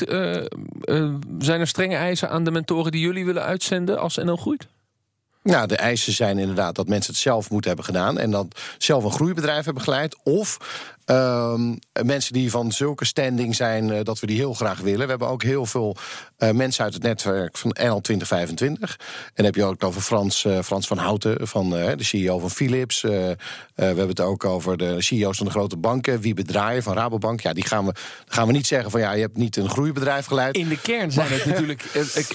zijn 1.39 1.59
er 1.59 1.67
strenge 1.67 1.95
eisen 1.95 2.29
aan 2.29 2.43
de 2.43 2.51
mentoren 2.51 2.91
die 2.91 3.01
jullie 3.01 3.25
willen 3.25 3.43
uitzenden 3.43 3.99
als 3.99 4.15
NL 4.15 4.35
Groeit? 4.35 4.67
Nou, 5.49 5.67
de 5.67 5.75
eisen 5.75 6.13
zijn 6.13 6.37
inderdaad 6.37 6.75
dat 6.75 6.87
mensen 6.87 7.13
het 7.13 7.21
zelf 7.21 7.49
moeten 7.49 7.67
hebben 7.67 7.85
gedaan. 7.85 8.17
En 8.19 8.31
dan 8.31 8.51
zelf 8.77 9.03
een 9.03 9.11
groeibedrijf 9.11 9.65
hebben 9.65 9.83
geleid. 9.83 10.15
Of 10.23 10.57
ehm, 11.09 11.75
mensen 12.05 12.33
die 12.33 12.51
van 12.51 12.71
zulke 12.71 13.05
standing 13.05 13.55
zijn 13.55 13.91
eh, 13.91 14.03
dat 14.03 14.19
we 14.19 14.27
die 14.27 14.37
heel 14.37 14.53
graag 14.53 14.79
willen. 14.79 15.03
We 15.03 15.09
hebben 15.09 15.27
ook 15.27 15.43
heel 15.43 15.65
veel 15.65 15.95
eh, 16.37 16.51
mensen 16.51 16.83
uit 16.83 16.93
het 16.93 17.03
netwerk 17.03 17.57
van 17.57 17.69
NL 17.69 18.01
2025. 18.01 18.97
En 18.99 19.31
dan 19.35 19.45
heb 19.45 19.55
je 19.55 19.63
ook 19.63 19.83
over 19.83 20.01
Frans, 20.01 20.45
eh, 20.45 20.59
Frans 20.59 20.87
van 20.87 20.97
Houten, 20.97 21.47
van, 21.47 21.69
de 21.69 22.03
CEO 22.03 22.39
van 22.39 22.49
Philips. 22.49 23.01
We 23.01 23.37
hebben 23.75 24.07
het 24.07 24.19
ook 24.19 24.45
over 24.45 24.77
de 24.77 25.01
CEO's 25.01 25.37
van 25.37 25.45
de 25.45 25.51
grote 25.51 25.77
banken. 25.77 26.21
Wie 26.21 26.33
bedraaien 26.33 26.83
van 26.83 26.93
Rabobank. 26.93 27.41
Ja, 27.41 27.53
die 27.53 27.65
gaan 27.65 27.85
we, 27.85 27.93
gaan 28.27 28.47
we 28.47 28.53
niet 28.53 28.67
zeggen 28.67 28.91
van 28.91 28.99
ja, 28.99 29.11
je 29.11 29.21
hebt 29.21 29.37
niet 29.37 29.55
een 29.55 29.69
groeibedrijf 29.69 30.25
geleid. 30.25 30.55
In 30.55 30.67
de 30.69 30.81
kern 30.81 31.11
zijn 31.11 31.31
het 31.31 31.45
natuurlijk, 31.45 31.83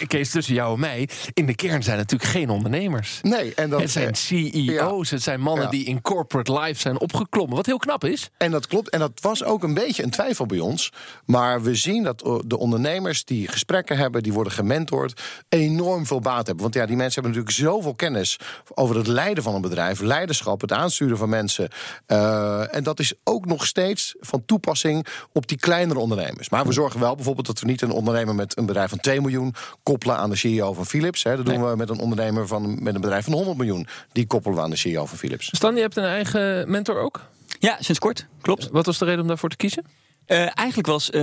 Kees, 0.06 0.30
tussen 0.30 0.54
jou 0.54 0.74
en 0.74 0.80
mij, 0.80 1.08
in 1.32 1.46
de 1.46 1.54
kern 1.54 1.82
zijn 1.82 1.98
het 1.98 2.10
natuurlijk 2.10 2.38
geen 2.38 2.50
ondernemers. 2.50 3.18
Nee, 3.22 3.54
en 3.54 3.70
dat, 3.70 3.80
Het 3.80 3.90
zijn 3.90 4.14
CEO's, 4.14 5.10
het 5.10 5.22
zijn 5.22 5.40
mannen 5.40 5.64
Ja. 5.64 5.70
die 5.70 5.84
in 5.84 6.00
corporate 6.00 6.60
life 6.60 6.80
zijn 6.80 7.00
opgeklommen. 7.00 7.56
Wat 7.56 7.66
heel 7.66 7.78
knap 7.78 8.04
is. 8.04 8.30
En 8.36 8.50
dat 8.50 8.63
klopt. 8.66 8.90
En 8.90 8.98
dat 8.98 9.12
was 9.20 9.44
ook 9.44 9.62
een 9.62 9.74
beetje 9.74 10.02
een 10.02 10.10
twijfel 10.10 10.46
bij 10.46 10.58
ons. 10.58 10.92
Maar 11.24 11.62
we 11.62 11.74
zien 11.74 12.02
dat 12.02 12.24
o- 12.24 12.42
de 12.46 12.58
ondernemers 12.58 13.24
die 13.24 13.48
gesprekken 13.48 13.96
hebben, 13.96 14.22
die 14.22 14.32
worden 14.32 14.52
gementord, 14.52 15.20
enorm 15.48 16.06
veel 16.06 16.20
baat 16.20 16.46
hebben. 16.46 16.62
Want 16.62 16.74
ja, 16.74 16.86
die 16.86 16.96
mensen 16.96 17.22
hebben 17.22 17.40
natuurlijk 17.42 17.70
zoveel 17.72 17.94
kennis 17.94 18.38
over 18.74 18.96
het 18.96 19.06
leiden 19.06 19.42
van 19.44 19.54
een 19.54 19.60
bedrijf, 19.60 20.00
leiderschap, 20.00 20.60
het 20.60 20.72
aansturen 20.72 21.18
van 21.18 21.28
mensen. 21.28 21.68
Eh, 22.06 22.74
en 22.74 22.82
dat 22.82 23.00
is 23.00 23.12
ook 23.24 23.46
nog 23.46 23.66
steeds 23.66 24.14
van 24.20 24.42
toepassing 24.46 25.06
op 25.32 25.46
die 25.46 25.58
kleinere 25.58 25.98
ondernemers. 26.00 26.48
Maar 26.48 26.66
we 26.66 26.72
zorgen 26.72 27.00
wel 27.00 27.14
bijvoorbeeld 27.14 27.46
dat 27.46 27.60
we 27.60 27.66
niet 27.66 27.82
een 27.82 27.90
ondernemer 27.90 28.34
met 28.34 28.58
een 28.58 28.66
bedrijf 28.66 28.88
van 28.90 28.98
2 29.00 29.20
miljoen 29.20 29.54
koppelen 29.82 30.16
aan 30.16 30.30
de 30.30 30.36
CEO 30.36 30.72
van 30.72 30.86
Philips. 30.86 31.22
Hè. 31.22 31.36
Dat 31.36 31.46
doen 31.46 31.70
we 31.70 31.76
met 31.76 31.88
een 31.90 31.98
ondernemer 31.98 32.46
van, 32.46 32.82
met 32.82 32.94
een 32.94 33.00
bedrijf 33.00 33.24
van 33.24 33.32
100 33.32 33.56
miljoen. 33.56 33.86
Die 34.12 34.26
koppelen 34.26 34.56
we 34.56 34.62
aan 34.62 34.70
de 34.70 34.76
CEO 34.76 35.06
van 35.06 35.18
Philips. 35.18 35.48
Stan, 35.52 35.74
je 35.74 35.80
hebt 35.80 35.96
een 35.96 36.04
eigen 36.04 36.70
mentor 36.70 36.98
ook. 36.98 37.20
Ja, 37.64 37.76
sinds 37.80 38.00
kort. 38.00 38.26
Klopt. 38.40 38.68
Wat 38.72 38.86
was 38.86 38.98
de 38.98 39.04
reden 39.04 39.20
om 39.20 39.26
daarvoor 39.26 39.48
te 39.48 39.56
kiezen? 39.56 39.84
Eh, 40.26 40.38
eigenlijk 40.38 40.88
was 40.88 41.10
eh, 41.10 41.20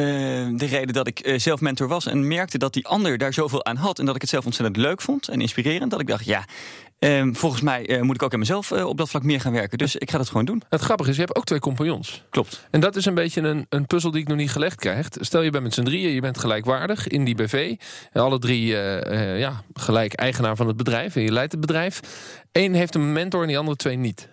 de 0.55 0.65
reden 0.69 0.93
dat 0.93 1.07
ik 1.07 1.19
eh, 1.19 1.39
zelf 1.39 1.62
mentor 1.62 1.88
was 1.88 2.05
en 2.05 2.27
merkte 2.27 2.57
dat 2.57 2.74
die 2.74 2.88
ander 2.88 3.17
daar 3.17 3.33
zoveel 3.33 3.65
aan 3.65 3.75
had 3.75 4.00
en 4.00 4.05
dat 4.05 4.15
ik 4.15 4.21
het 4.21 4.29
zelf 4.29 4.45
ontzettend 4.45 4.77
leuk 4.77 5.01
vond 5.01 5.27
en 5.27 5.41
inspirerend, 5.41 5.91
dat 5.91 6.00
ik 6.00 6.07
dacht, 6.07 6.25
ja, 6.25 6.45
ehm, 7.01 7.33
volgens 7.33 7.62
mij 7.62 7.88
eh, 7.88 8.01
moet 8.01 8.15
ik 8.15 8.24
ook 8.24 8.33
aan 8.33 8.39
mezelf 8.39 8.71
eh, 8.71 8.86
op 8.86 8.98
dat 8.98 9.10
vlak 9.10 9.24
meer 9.24 9.41
gaan 9.41 9.51
werken. 9.51 9.77
Dus 9.77 9.95
ik 9.95 10.12
ga 10.12 10.17
dat 10.17 10.27
gewoon 10.27 10.45
doen. 10.45 10.63
Het 10.69 10.81
grappige 10.81 11.10
is, 11.10 11.15
je 11.15 11.21
hebt 11.21 11.36
ook 11.36 11.45
twee 11.45 11.60
compagnons. 11.60 12.24
Klopt. 12.29 12.67
En 12.71 12.79
dat 12.79 12.95
is 12.95 13.05
een 13.05 13.13
beetje 13.13 13.41
een, 13.41 13.65
een 13.69 13.88
puzzel 13.88 14.12
die 14.12 14.21
ik 14.21 14.27
nog 14.27 14.38
niet 14.38 14.51
gelegd 14.51 14.75
krijg. 14.75 15.07
Stel 15.19 15.41
je 15.41 15.50
bent 15.50 15.63
met 15.63 15.74
z'n 15.74 15.83
drieën, 15.83 16.13
je 16.13 16.21
bent 16.21 16.38
gelijkwaardig 16.38 17.07
in 17.07 17.24
die 17.24 17.36
BV. 17.36 17.75
En 18.12 18.21
alle 18.21 18.39
drie 18.39 18.77
eh, 18.77 19.31
eh, 19.31 19.39
ja, 19.39 19.63
gelijk 19.74 20.13
eigenaar 20.13 20.55
van 20.55 20.67
het 20.67 20.77
bedrijf 20.77 21.15
en 21.15 21.21
je 21.21 21.31
leidt 21.31 21.51
het 21.51 21.62
bedrijf. 21.62 22.00
Eén 22.51 22.74
heeft 22.74 22.95
een 22.95 23.13
mentor 23.13 23.41
en 23.41 23.48
die 23.48 23.57
andere 23.57 23.77
twee 23.77 23.95
niet. 23.95 24.27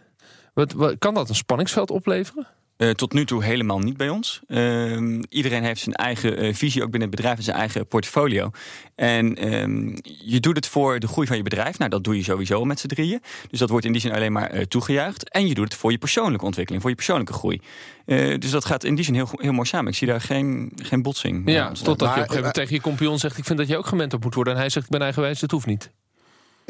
Wat, 0.59 0.73
wat, 0.73 0.99
kan 0.99 1.15
dat 1.15 1.29
een 1.29 1.35
spanningsveld 1.35 1.91
opleveren? 1.91 2.47
Eh, 2.77 2.91
tot 2.91 3.13
nu 3.13 3.25
toe 3.25 3.45
helemaal 3.45 3.79
niet 3.79 3.97
bij 3.97 4.09
ons. 4.09 4.41
Ehm, 4.49 5.23
iedereen 5.29 5.63
heeft 5.63 5.81
zijn 5.81 5.95
eigen 5.95 6.37
eh, 6.37 6.55
visie, 6.55 6.83
ook 6.83 6.91
binnen 6.91 7.09
het 7.09 7.17
bedrijf, 7.17 7.37
en 7.37 7.43
zijn 7.43 7.57
eigen 7.57 7.87
portfolio. 7.87 8.51
En 8.95 9.35
ehm, 9.35 9.97
je 10.03 10.41
doet 10.41 10.57
het 10.57 10.67
voor 10.67 10.99
de 10.99 11.09
groei 11.09 11.27
van 11.27 11.37
je 11.37 11.43
bedrijf. 11.43 11.79
Nou, 11.79 11.91
dat 11.91 12.05
doe 12.05 12.17
je 12.17 12.23
sowieso 12.23 12.65
met 12.65 12.81
z'n 12.81 12.87
drieën. 12.87 13.23
Dus 13.51 13.59
dat 13.59 13.71
wordt 13.71 13.85
in 13.85 13.93
die 13.93 14.01
zin 14.01 14.13
alleen 14.13 14.33
maar 14.33 14.51
eh, 14.51 14.63
toegejuicht. 14.63 15.29
En 15.29 15.47
je 15.47 15.55
doet 15.55 15.65
het 15.65 15.75
voor 15.75 15.91
je 15.91 15.99
persoonlijke 15.99 16.45
ontwikkeling, 16.45 16.83
voor 16.83 16.91
je 16.91 16.97
persoonlijke 16.97 17.33
groei. 17.33 17.61
Eh, 18.05 18.39
dus 18.39 18.51
dat 18.51 18.65
gaat 18.65 18.85
in 18.85 18.95
die 18.95 19.05
zin 19.05 19.15
heel, 19.15 19.29
heel 19.33 19.53
mooi 19.53 19.67
samen. 19.67 19.91
Ik 19.91 19.99
zie 19.99 20.07
daar 20.07 20.21
geen, 20.21 20.73
geen 20.83 21.03
botsing. 21.03 21.51
Ja, 21.51 21.73
totdat 21.73 21.87
je 21.87 22.05
op 22.05 22.05
een 22.05 22.13
gegeven 22.13 22.37
moment 22.37 22.55
tegen 22.55 22.75
je 22.75 22.81
compagnon 22.81 23.19
zegt... 23.19 23.39
ik 23.39 23.45
vind 23.45 23.59
dat 23.59 23.69
je 23.69 23.77
ook 23.77 23.87
gementord 23.87 24.25
moet 24.25 24.35
worden. 24.35 24.53
En 24.53 24.59
hij 24.59 24.69
zegt, 24.69 24.87
ik 24.87 24.93
ben 24.93 25.03
eigenwijs, 25.03 25.41
dat 25.41 25.51
hoeft 25.51 25.67
niet. 25.67 25.91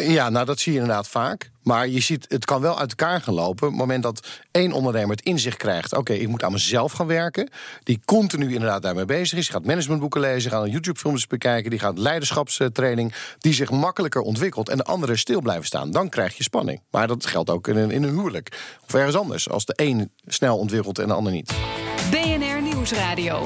Ja, 0.07 0.29
nou 0.29 0.47
dat 0.47 0.61
zie 0.61 0.73
je 0.73 0.79
inderdaad 0.79 1.09
vaak. 1.09 1.51
Maar 1.63 1.89
je 1.89 2.01
ziet, 2.01 2.27
het 2.29 2.45
kan 2.45 2.61
wel 2.61 2.79
uit 2.79 2.91
elkaar 2.91 3.21
gaan 3.21 3.35
lopen. 3.35 3.67
Op 3.67 3.73
het 3.73 3.81
moment 3.81 4.03
dat 4.03 4.27
één 4.51 4.73
ondernemer 4.73 5.17
het 5.17 5.25
inzicht 5.25 5.57
krijgt... 5.57 5.97
oké, 5.97 6.13
ik 6.13 6.29
moet 6.29 6.43
aan 6.43 6.53
mezelf 6.53 6.93
gaan 6.93 7.07
werken. 7.07 7.51
Die 7.83 8.01
continu 8.05 8.53
inderdaad 8.53 8.83
daarmee 8.83 9.05
bezig 9.05 9.39
is. 9.39 9.49
Gaat 9.49 9.65
managementboeken 9.65 10.21
lezen, 10.21 10.51
gaat 10.51 10.71
YouTube-films 10.71 11.27
bekijken... 11.27 11.71
die 11.71 11.79
gaat 11.79 11.99
leiderschapstraining, 11.99 13.15
die 13.39 13.53
zich 13.53 13.71
makkelijker 13.71 14.21
ontwikkelt... 14.21 14.69
en 14.69 14.77
de 14.77 14.85
anderen 14.85 15.19
stil 15.19 15.41
blijven 15.41 15.67
staan. 15.67 15.91
Dan 15.91 16.09
krijg 16.09 16.37
je 16.37 16.43
spanning. 16.43 16.83
Maar 16.91 17.07
dat 17.07 17.27
geldt 17.27 17.51
ook 17.51 17.69
in 17.69 17.77
een, 17.77 17.91
in 17.91 18.03
een 18.03 18.15
huwelijk. 18.15 18.77
Of 18.87 18.95
ergens 18.95 19.17
anders. 19.17 19.51
Als 19.51 19.65
de 19.65 19.73
een 19.77 20.11
snel 20.27 20.59
ontwikkelt 20.59 20.99
en 20.99 21.09
de 21.09 21.15
ander 21.15 21.33
niet. 21.33 21.53
BNR 22.11 22.63
Nieuwsradio. 22.63 23.43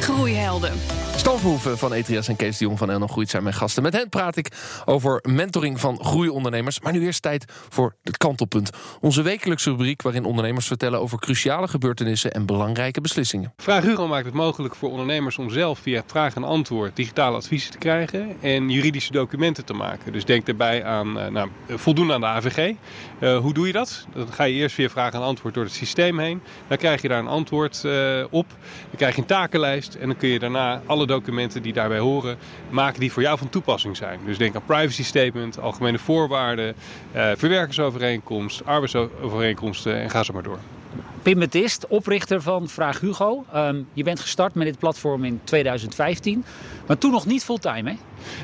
Groeihelden. 0.00 1.05
Stan 1.16 1.38
van 1.58 1.94
ETS 1.94 2.28
en 2.28 2.36
Kees 2.36 2.58
de 2.58 2.64
Jong 2.64 2.78
van 2.78 2.88
NL 2.88 3.06
Groeit 3.06 3.30
zijn 3.30 3.42
mijn 3.42 3.54
gasten. 3.54 3.82
Met 3.82 3.92
hen 3.92 4.08
praat 4.08 4.36
ik 4.36 4.48
over 4.84 5.20
mentoring 5.28 5.80
van 5.80 6.04
groeiondernemers. 6.04 6.80
Maar 6.80 6.92
nu 6.92 7.02
eerst 7.02 7.22
tijd 7.22 7.44
voor 7.68 7.94
het 8.02 8.16
kantelpunt. 8.16 8.70
Onze 9.00 9.22
wekelijkse 9.22 9.70
rubriek 9.70 10.02
waarin 10.02 10.24
ondernemers 10.24 10.66
vertellen 10.66 11.00
over 11.00 11.18
cruciale 11.18 11.68
gebeurtenissen 11.68 12.32
en 12.32 12.46
belangrijke 12.46 13.00
beslissingen. 13.00 13.52
Vraag 13.56 13.82
Hugo 13.82 14.08
maakt 14.08 14.24
het 14.24 14.34
mogelijk 14.34 14.74
voor 14.74 14.90
ondernemers 14.90 15.38
om 15.38 15.50
zelf 15.50 15.78
via 15.78 16.02
vraag 16.06 16.34
en 16.34 16.44
antwoord 16.44 16.96
digitale 16.96 17.36
adviezen 17.36 17.70
te 17.70 17.78
krijgen 17.78 18.36
en 18.40 18.70
juridische 18.70 19.12
documenten 19.12 19.64
te 19.64 19.74
maken. 19.74 20.12
Dus 20.12 20.24
denk 20.24 20.46
daarbij 20.46 20.84
aan 20.84 21.18
eh, 21.18 21.30
nou, 21.30 21.48
voldoen 21.68 22.12
aan 22.12 22.20
de 22.20 22.26
AVG. 22.26 22.74
Eh, 23.18 23.38
hoe 23.38 23.54
doe 23.54 23.66
je 23.66 23.72
dat? 23.72 24.06
Dan 24.14 24.32
ga 24.32 24.44
je 24.44 24.54
eerst 24.54 24.74
via 24.74 24.88
vraag 24.88 25.12
en 25.12 25.20
antwoord 25.20 25.54
door 25.54 25.64
het 25.64 25.72
systeem 25.72 26.18
heen. 26.18 26.42
Dan 26.68 26.76
krijg 26.76 27.02
je 27.02 27.08
daar 27.08 27.18
een 27.18 27.26
antwoord 27.26 27.84
eh, 27.84 28.24
op. 28.30 28.48
Dan 28.48 28.96
krijg 28.96 29.14
je 29.14 29.20
een 29.20 29.26
takenlijst 29.26 29.94
en 29.94 30.06
dan 30.06 30.16
kun 30.16 30.28
je 30.28 30.38
daarna 30.38 30.82
alle 30.86 31.05
documenten 31.06 31.62
die 31.62 31.72
daarbij 31.72 31.98
horen 31.98 32.36
maken 32.70 33.00
die 33.00 33.12
voor 33.12 33.22
jou 33.22 33.38
van 33.38 33.48
toepassing 33.48 33.96
zijn. 33.96 34.20
Dus 34.24 34.38
denk 34.38 34.54
aan 34.54 34.64
privacy 34.64 35.04
statement, 35.04 35.60
algemene 35.60 35.98
voorwaarden, 35.98 36.74
eh, 37.12 37.30
verwerkersovereenkomst, 37.36 38.64
arbeidsovereenkomsten 38.64 40.00
en 40.00 40.10
ga 40.10 40.22
zo 40.22 40.32
maar 40.32 40.42
door. 40.42 40.58
Pim 41.26 41.38
Metist, 41.38 41.86
oprichter 41.86 42.42
van 42.42 42.68
Vraag 42.68 43.00
Hugo. 43.00 43.44
Ehm, 43.52 43.82
je 43.92 44.02
bent 44.02 44.20
gestart 44.20 44.54
met 44.54 44.66
dit 44.66 44.78
platform 44.78 45.24
in 45.24 45.40
2015, 45.44 46.44
maar 46.86 46.98
toen 46.98 47.10
nog 47.10 47.26
niet 47.26 47.44
fulltime, 47.44 47.90
hè? 47.90 47.96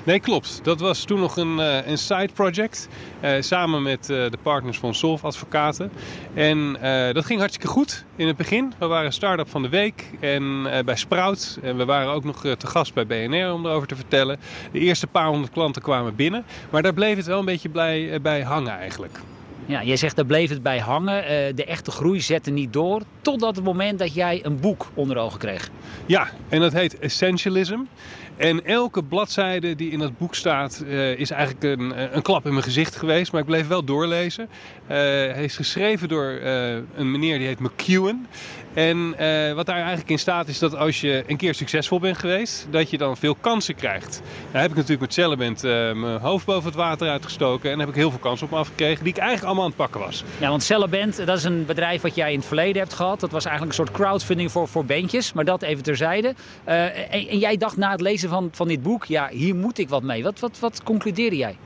Nee, 0.05 0.21
klopt. 0.21 0.61
Dat 0.63 0.81
was 0.81 1.05
toen 1.05 1.21
nog 1.21 1.37
een, 1.37 1.61
eh, 1.61 1.87
een 1.87 1.99
side 1.99 2.29
project. 2.35 2.89
eh, 3.21 3.43
samen 3.43 3.83
met 3.83 4.01
eh, 4.01 4.31
de 4.31 4.39
partners 4.43 4.79
van 4.79 4.95
Solf 4.95 5.25
Advocaten. 5.25 5.91
En 6.35 6.73
dat 7.13 7.25
ging 7.25 7.39
hartstikke 7.39 7.69
goed 7.69 8.05
in 8.17 8.27
het 8.27 8.37
begin. 8.37 8.73
We 8.79 8.87
waren 8.87 9.13
start-up 9.13 9.49
van 9.49 9.63
de 9.63 9.69
week 9.69 10.11
en, 10.21 10.63
bij 10.85 10.97
Sprout. 10.97 11.59
En 11.63 11.77
we 11.77 11.85
waren 11.85 12.13
ook 12.13 12.25
nog 12.25 12.41
te 12.41 12.67
gast 12.67 12.95
bij 12.95 13.07
BNR 13.07 13.53
om 13.53 13.67
erover 13.67 13.89
te 13.89 13.97
vertellen. 13.97 14.39
De 14.73 14.79
eerste 14.79 15.07
paar 15.07 15.27
honderd 15.27 15.53
klanten 15.53 15.83
kwamen 15.83 16.17
binnen. 16.17 16.45
Maar 16.71 16.83
daar 16.83 16.95
bleef 16.95 17.17
het 17.17 17.27
wel 17.27 17.39
een 17.39 17.45
beetje 17.45 17.69
eh, 17.69 18.21
bij 18.21 18.43
hangen 18.43 18.79
eigenlijk. 18.79 19.19
Ja, 19.67 19.83
jij 19.83 19.97
zegt 19.97 20.17
daar 20.17 20.27
bleef 20.27 20.51
het 20.51 20.63
bij 20.63 20.79
hangen. 20.79 21.25
Eh, 21.25 21.55
de 21.55 21.65
echte 21.65 21.91
groei 21.91 22.21
zette 22.21 22.51
niet 22.51 22.73
door. 22.73 23.03
Totdat 23.21 23.57
het 23.57 23.65
moment 23.65 23.99
dat 23.99 24.15
jij 24.15 24.41
een 24.45 24.61
boek 24.61 24.91
onder 24.95 25.17
ogen 25.17 25.39
kreeg. 25.39 25.71
Ja, 26.07 26.29
en 26.49 26.61
dat 26.61 26.73
heet 26.73 26.99
Essentialism. 26.99 27.79
En 28.37 28.65
elke 28.65 29.03
bladzijde 29.03 29.75
die 29.75 29.91
in 29.91 29.99
dat 29.99 30.19
boek 30.19 30.35
staat 30.35 30.85
eh, 30.89 31.19
is 31.19 31.31
eigenlijk 31.31 31.81
een, 31.81 32.17
een 32.17 32.23
klap 32.23 32.45
in 32.47 32.53
mijn 32.53 32.65
gezicht 32.65 32.97
geweest. 32.97 33.33
Maar 33.33 33.41
ik 33.41 33.47
bleef 33.47 33.69
wel 33.69 33.85
doorlezen. 33.85 34.49
Eh, 34.87 34.97
hij 34.99 35.45
is 35.45 35.57
geschreven 35.57 36.09
door 36.09 36.31
eh, 36.31 36.75
een 36.95 37.11
meneer 37.11 37.39
die 37.39 37.47
heet 37.47 37.61
McEwen. 37.61 38.27
En 38.75 39.15
eh, 39.17 39.53
wat 39.53 39.67
daar 39.67 39.77
eigenlijk 39.77 40.11
in 40.11 40.19
staat 40.19 40.49
is 40.49 40.59
dat 40.59 40.77
als 40.77 41.01
je 41.01 41.25
een 41.27 41.37
keer 41.37 41.55
succesvol 41.55 42.01
bent 42.01 42.19
geweest, 42.19 42.67
dat 42.71 42.91
je 42.91 42.99
dan 42.99 43.17
veel 43.17 43.35
kansen 43.35 43.75
krijgt. 43.75 44.23
Nou 44.51 44.63
heb 44.63 44.71
ik 44.71 44.77
natuurlijk 44.77 45.39
met 45.39 45.65
eh 45.65 45.71
mijn 45.93 46.21
hoofd 46.21 46.47
boven 46.47 46.65
het 46.65 46.75
water 46.75 47.09
uitgestoken. 47.09 47.71
En 47.71 47.79
heb 47.79 47.89
ik 47.89 47.95
heel 47.95 48.11
veel 48.11 48.19
kansen 48.19 48.47
op 48.47 48.53
me 48.53 48.59
afgekregen 48.59 49.05
die 49.05 49.13
ik 49.13 49.19
eigenlijk 49.19 49.47
allemaal 49.47 49.65
aan 49.65 49.71
het 49.71 49.79
pakken 49.79 50.01
was. 50.01 50.25
Ja, 50.39 50.49
want 50.49 50.63
Cellaband, 50.63 51.27
dat 51.27 51.39
is 51.39 51.45
een 51.45 51.67
bedrijf 51.67 52.03
wat 52.03 52.15
jij 52.15 52.33
in 52.33 52.39
het 52.39 52.47
verleden 52.47 52.83
hebt 52.83 52.95
gehad. 52.95 53.21
Dat 53.21 53.31
was 53.31 53.45
eigenlijk 53.45 53.79
een 53.79 53.85
soort 53.85 53.97
crowdfunding 53.99 54.53
voor, 54.53 54.69
voor 54.69 54.85
bandjes. 54.85 55.33
Maar 55.33 55.45
dat 55.45 55.63
even 55.63 55.82
terzijde. 55.83 56.35
Eh, 56.65 56.85
en, 56.85 57.29
en 57.29 57.39
jij 57.39 57.57
dacht 57.57 57.77
na 57.77 57.91
het 57.91 58.01
lezen 58.01 58.29
van, 58.29 58.49
van 58.53 58.69
dit 58.69 58.83
boek, 58.83 59.05
ja, 59.05 59.29
hier 59.29 59.55
moet 59.55 59.79
ik 59.79 59.89
wat 59.89 60.03
mee. 60.03 60.23
Wat, 60.23 60.41
wat, 60.41 60.59
wat 60.59 60.83
concludeerde 60.83 61.37
jij? 61.37 61.57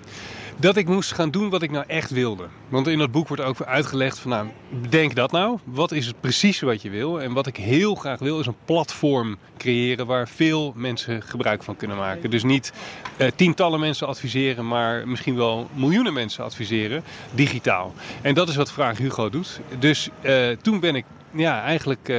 Dat 0.58 0.76
ik 0.76 0.88
moest 0.88 1.12
gaan 1.12 1.30
doen 1.30 1.50
wat 1.50 1.62
ik 1.62 1.70
nou 1.70 1.84
echt 1.86 2.10
wilde. 2.10 2.46
Want 2.68 2.86
in 2.86 2.98
dat 2.98 3.10
boek 3.10 3.28
wordt 3.28 3.42
ook 3.42 3.62
uitgelegd 3.62 4.18
van 4.18 4.30
nou, 4.30 4.46
bedenk 4.82 5.14
dat 5.14 5.32
nou. 5.32 5.58
Wat 5.64 5.92
is 5.92 6.06
het 6.06 6.20
precies 6.20 6.60
wat 6.60 6.82
je 6.82 6.90
wil? 6.90 7.20
En 7.20 7.32
wat 7.32 7.46
ik 7.46 7.56
heel 7.56 7.94
graag 7.94 8.18
wil 8.18 8.40
is 8.40 8.46
een 8.46 8.56
platform 8.64 9.36
creëren 9.66 10.06
waar 10.06 10.28
veel 10.28 10.72
mensen 10.76 11.22
gebruik 11.22 11.62
van 11.62 11.76
kunnen 11.76 11.96
maken. 11.96 12.30
Dus 12.30 12.42
niet 12.42 12.72
eh, 13.16 13.28
tientallen 13.36 13.80
mensen 13.80 14.06
adviseren, 14.06 14.68
maar 14.68 15.08
misschien 15.08 15.36
wel 15.36 15.68
miljoenen 15.74 16.12
mensen 16.12 16.44
adviseren 16.44 17.04
digitaal. 17.34 17.94
En 18.22 18.34
dat 18.34 18.48
is 18.48 18.56
wat 18.56 18.72
Vraag 18.72 18.98
Hugo 18.98 19.30
doet. 19.30 19.60
Dus 19.78 20.08
eh, 20.20 20.48
toen 20.62 20.80
ben 20.80 20.94
ik 20.94 21.04
ja, 21.34 21.62
eigenlijk 21.62 22.00
uh, 22.00 22.16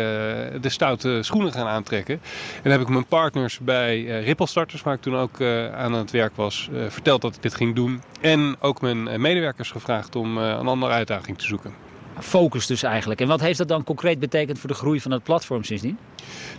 de 0.61 0.69
stoute 0.69 1.19
schoenen 1.21 1.51
gaan 1.51 1.67
aantrekken. 1.67 2.21
En 2.63 2.71
heb 2.71 2.81
ik 2.81 2.87
mijn 2.87 3.05
partners 3.05 3.59
bij 3.59 4.03
Ripple 4.03 4.47
Starters, 4.47 4.81
waar 4.81 4.93
ik 4.93 5.01
toen 5.01 5.15
ook 5.15 5.41
aan 5.73 5.93
het 5.93 6.11
werk 6.11 6.35
was, 6.35 6.69
verteld 6.87 7.21
dat 7.21 7.35
ik 7.35 7.41
dit 7.41 7.55
ging 7.55 7.75
doen. 7.75 8.01
En 8.21 8.55
ook 8.59 8.81
mijn 8.81 9.21
medewerkers 9.21 9.71
gevraagd 9.71 10.15
om 10.15 10.37
een 10.37 10.67
andere 10.67 10.91
uitdaging 10.91 11.37
te 11.37 11.45
zoeken. 11.45 11.86
Focus 12.19 12.65
dus 12.65 12.83
eigenlijk. 12.83 13.21
En 13.21 13.27
wat 13.27 13.41
heeft 13.41 13.57
dat 13.57 13.67
dan 13.67 13.83
concreet 13.83 14.19
betekend 14.19 14.59
voor 14.59 14.69
de 14.69 14.75
groei 14.75 15.01
van 15.01 15.11
het 15.11 15.23
platform 15.23 15.63
sindsdien? 15.63 15.97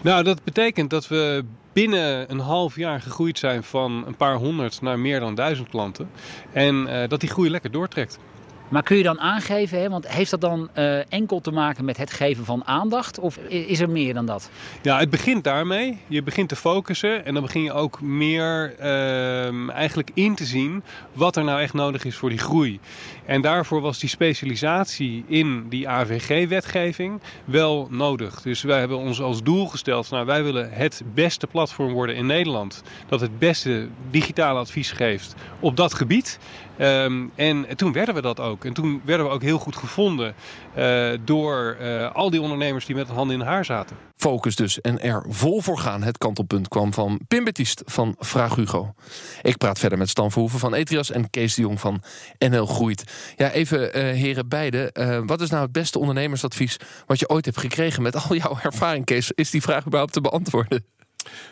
Nou, 0.00 0.22
dat 0.22 0.44
betekent 0.44 0.90
dat 0.90 1.08
we 1.08 1.44
binnen 1.72 2.30
een 2.30 2.38
half 2.38 2.76
jaar 2.76 3.00
gegroeid 3.00 3.38
zijn 3.38 3.62
van 3.62 4.04
een 4.06 4.16
paar 4.16 4.34
honderd 4.34 4.80
naar 4.80 4.98
meer 4.98 5.20
dan 5.20 5.34
duizend 5.34 5.68
klanten. 5.68 6.10
En 6.52 7.08
dat 7.08 7.20
die 7.20 7.28
groei 7.28 7.50
lekker 7.50 7.70
doortrekt. 7.70 8.18
Maar 8.68 8.82
kun 8.82 8.96
je 8.96 9.02
dan 9.02 9.20
aangeven, 9.20 9.80
hè, 9.80 9.88
want 9.88 10.08
heeft 10.08 10.30
dat 10.30 10.40
dan 10.40 10.68
uh, 10.78 11.12
enkel 11.12 11.40
te 11.40 11.50
maken 11.50 11.84
met 11.84 11.96
het 11.96 12.12
geven 12.12 12.44
van 12.44 12.66
aandacht? 12.66 13.18
Of 13.18 13.36
is 13.48 13.80
er 13.80 13.90
meer 13.90 14.14
dan 14.14 14.26
dat? 14.26 14.50
Ja, 14.82 14.98
het 14.98 15.10
begint 15.10 15.44
daarmee. 15.44 15.98
Je 16.06 16.22
begint 16.22 16.48
te 16.48 16.56
focussen 16.56 17.24
en 17.24 17.34
dan 17.34 17.42
begin 17.42 17.62
je 17.62 17.72
ook 17.72 18.00
meer 18.00 18.74
uh, 18.80 19.70
eigenlijk 19.70 20.10
in 20.14 20.34
te 20.34 20.44
zien 20.44 20.82
wat 21.12 21.36
er 21.36 21.44
nou 21.44 21.60
echt 21.60 21.74
nodig 21.74 22.04
is 22.04 22.16
voor 22.16 22.28
die 22.28 22.38
groei. 22.38 22.80
En 23.26 23.40
daarvoor 23.40 23.80
was 23.80 23.98
die 23.98 24.08
specialisatie 24.08 25.24
in 25.26 25.68
die 25.68 25.88
AVG-wetgeving 25.88 27.20
wel 27.44 27.88
nodig. 27.90 28.42
Dus 28.42 28.62
wij 28.62 28.78
hebben 28.78 28.98
ons 28.98 29.20
als 29.20 29.42
doel 29.42 29.66
gesteld, 29.66 30.10
nou, 30.10 30.26
wij 30.26 30.44
willen 30.44 30.72
het 30.72 31.02
beste 31.14 31.46
platform 31.46 31.92
worden 31.92 32.16
in 32.16 32.26
Nederland. 32.26 32.82
Dat 33.08 33.20
het 33.20 33.38
beste 33.38 33.88
digitale 34.10 34.58
advies 34.58 34.90
geeft 34.90 35.34
op 35.60 35.76
dat 35.76 35.94
gebied. 35.94 36.38
Um, 36.80 37.30
en 37.34 37.66
toen 37.76 37.92
werden 37.92 38.14
we 38.14 38.20
dat 38.20 38.40
ook. 38.40 38.64
En 38.64 38.72
toen 38.72 39.02
werden 39.04 39.26
we 39.26 39.32
ook 39.32 39.42
heel 39.42 39.58
goed 39.58 39.76
gevonden 39.76 40.34
uh, 40.78 41.10
door 41.24 41.76
uh, 41.80 42.14
al 42.14 42.30
die 42.30 42.40
ondernemers 42.40 42.86
die 42.86 42.94
met 42.94 43.08
een 43.08 43.14
hand 43.14 43.30
in 43.30 43.40
haar 43.40 43.64
zaten. 43.64 43.96
Focus 44.16 44.56
dus 44.56 44.80
en 44.80 45.00
er 45.00 45.24
vol 45.28 45.60
voor 45.60 45.78
gaan. 45.78 46.02
Het 46.02 46.18
kantelpunt 46.18 46.68
kwam 46.68 46.92
van 46.92 47.20
Pim 47.28 47.44
Bettiest 47.44 47.82
van 47.86 48.14
Vraag 48.18 48.54
Hugo. 48.54 48.94
Ik 49.42 49.56
praat 49.56 49.78
verder 49.78 49.98
met 49.98 50.08
Stan 50.08 50.30
Verhoeven 50.30 50.58
van 50.58 50.74
Etrias 50.74 51.10
en 51.10 51.30
Kees 51.30 51.54
de 51.54 51.62
Jong 51.62 51.80
van 51.80 52.02
NL 52.38 52.66
Groeit. 52.66 53.32
Ja, 53.36 53.50
even 53.50 53.80
uh, 53.80 54.02
heren 54.02 54.48
beiden. 54.48 54.90
wat 55.26 55.40
is 55.40 55.50
nou 55.50 55.62
het 55.62 55.72
beste 55.72 55.98
ondernemersadvies 55.98 56.76
wat 57.06 57.18
je 57.18 57.28
ooit 57.28 57.44
hebt 57.44 57.58
gekregen 57.58 58.02
met 58.02 58.28
al 58.28 58.36
jouw 58.36 58.58
ervaring, 58.62 59.04
Kees? 59.04 59.32
Is 59.32 59.50
die 59.50 59.62
vraag 59.62 59.86
überhaupt 59.86 60.12
te 60.12 60.20
beantwoorden? 60.20 60.84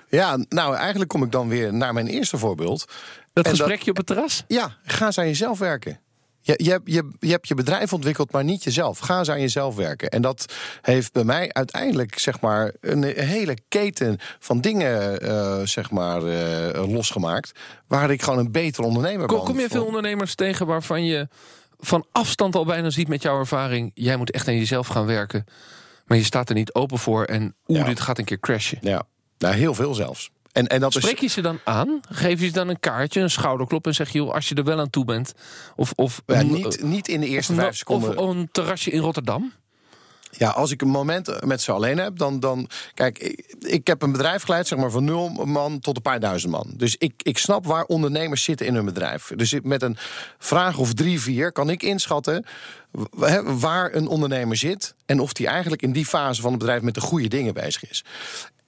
Ja, 0.08 0.38
nou 0.48 0.74
eigenlijk 0.74 1.10
kom 1.10 1.22
ik 1.22 1.32
dan 1.32 1.48
weer 1.48 1.74
naar 1.74 1.92
mijn 1.92 2.06
eerste 2.06 2.38
voorbeeld. 2.38 2.84
Dat 3.32 3.48
gesprekje 3.48 3.90
op 3.90 3.96
het 3.96 4.06
terras? 4.06 4.44
Ja, 4.48 4.76
ga 4.84 5.06
eens 5.06 5.18
aan 5.18 5.26
jezelf 5.26 5.58
werken. 5.58 6.00
Je, 6.40 6.54
je, 6.56 6.70
hebt, 6.70 6.92
je, 6.92 7.10
je 7.20 7.30
hebt 7.30 7.48
je 7.48 7.54
bedrijf 7.54 7.92
ontwikkeld, 7.92 8.32
maar 8.32 8.44
niet 8.44 8.64
jezelf. 8.64 8.98
Ga 8.98 9.18
eens 9.18 9.30
aan 9.30 9.40
jezelf 9.40 9.74
werken. 9.74 10.08
En 10.08 10.22
dat 10.22 10.54
heeft 10.82 11.12
bij 11.12 11.24
mij 11.24 11.52
uiteindelijk 11.52 12.18
zeg 12.18 12.40
maar, 12.40 12.72
een 12.80 13.02
hele 13.02 13.58
keten 13.68 14.18
van 14.38 14.60
dingen 14.60 15.24
uh, 15.24 15.60
zeg 15.64 15.90
maar, 15.90 16.22
uh, 16.22 16.92
losgemaakt. 16.92 17.52
Waar 17.86 18.10
ik 18.10 18.22
gewoon 18.22 18.38
een 18.38 18.52
beter 18.52 18.84
ondernemer 18.84 19.26
ben. 19.26 19.38
Kom 19.38 19.60
je 19.60 19.68
veel 19.68 19.84
ondernemers 19.84 20.34
tegen 20.34 20.66
waarvan 20.66 21.04
je 21.04 21.28
van 21.78 22.06
afstand 22.12 22.54
al 22.54 22.64
bijna 22.64 22.90
ziet 22.90 23.08
met 23.08 23.22
jouw 23.22 23.38
ervaring... 23.38 23.90
jij 23.94 24.16
moet 24.16 24.30
echt 24.30 24.48
aan 24.48 24.56
jezelf 24.56 24.86
gaan 24.86 25.06
werken. 25.06 25.44
Maar 26.06 26.18
je 26.18 26.24
staat 26.24 26.48
er 26.48 26.54
niet 26.54 26.74
open 26.74 26.98
voor 26.98 27.24
en 27.24 27.54
oeh, 27.66 27.78
ja. 27.78 27.84
dit 27.84 28.00
gaat 28.00 28.18
een 28.18 28.24
keer 28.24 28.40
crashen. 28.40 28.78
Ja, 28.80 29.06
nou, 29.38 29.54
heel 29.54 29.74
veel 29.74 29.94
zelfs. 29.94 30.30
En, 30.52 30.66
en 30.66 30.80
dat 30.80 30.92
Spreek 30.92 31.18
je 31.18 31.26
ze 31.26 31.40
dan 31.40 31.58
aan? 31.64 32.00
Geef 32.08 32.40
je 32.40 32.46
ze 32.46 32.52
dan 32.52 32.68
een 32.68 32.80
kaartje, 32.80 33.20
een 33.20 33.30
schouderklop 33.30 33.86
en 33.86 33.94
zeg 33.94 34.10
je, 34.10 34.18
joh, 34.18 34.34
als 34.34 34.48
je 34.48 34.54
er 34.54 34.64
wel 34.64 34.78
aan 34.78 34.90
toe 34.90 35.04
bent? 35.04 35.34
Of, 35.76 35.92
of 35.94 36.22
ja, 36.26 36.42
niet, 36.42 36.82
niet 36.82 37.08
in 37.08 37.20
de 37.20 37.26
eerste 37.26 37.52
of, 37.52 37.58
vijf 37.58 37.76
seconden. 37.76 38.16
Of 38.16 38.30
een 38.30 38.48
terrasje 38.52 38.90
in 38.90 39.00
Rotterdam? 39.00 39.52
Ja, 40.30 40.50
als 40.50 40.70
ik 40.70 40.82
een 40.82 40.88
moment 40.88 41.44
met 41.44 41.60
ze 41.62 41.72
alleen 41.72 41.98
heb, 41.98 42.18
dan. 42.18 42.40
dan 42.40 42.68
kijk, 42.94 43.18
ik, 43.18 43.54
ik, 43.58 43.86
heb 43.86 44.02
een 44.02 44.12
bedrijf 44.12 44.42
geleid, 44.42 44.66
zeg 44.66 44.78
maar 44.78 44.90
van 44.90 45.04
nul 45.04 45.28
man 45.28 45.80
tot 45.80 45.96
een 45.96 46.02
paar 46.02 46.20
duizend 46.20 46.52
man. 46.52 46.72
Dus 46.76 46.96
ik, 46.96 47.12
ik 47.22 47.38
snap 47.38 47.66
waar 47.66 47.84
ondernemers 47.84 48.44
zitten 48.44 48.66
in 48.66 48.74
hun 48.74 48.84
bedrijf. 48.84 49.32
Dus 49.36 49.54
met 49.62 49.82
een 49.82 49.96
vraag 50.38 50.78
of 50.78 50.94
drie, 50.94 51.20
vier 51.20 51.52
kan 51.52 51.70
ik 51.70 51.82
inschatten 51.82 52.44
waar 53.44 53.94
een 53.94 54.06
ondernemer 54.06 54.56
zit. 54.56 54.94
En 55.06 55.20
of 55.20 55.32
die 55.32 55.46
eigenlijk 55.46 55.82
in 55.82 55.92
die 55.92 56.06
fase 56.06 56.40
van 56.40 56.50
het 56.50 56.58
bedrijf 56.58 56.82
met 56.82 56.94
de 56.94 57.00
goede 57.00 57.28
dingen 57.28 57.54
bezig 57.54 57.90
is. 57.90 58.04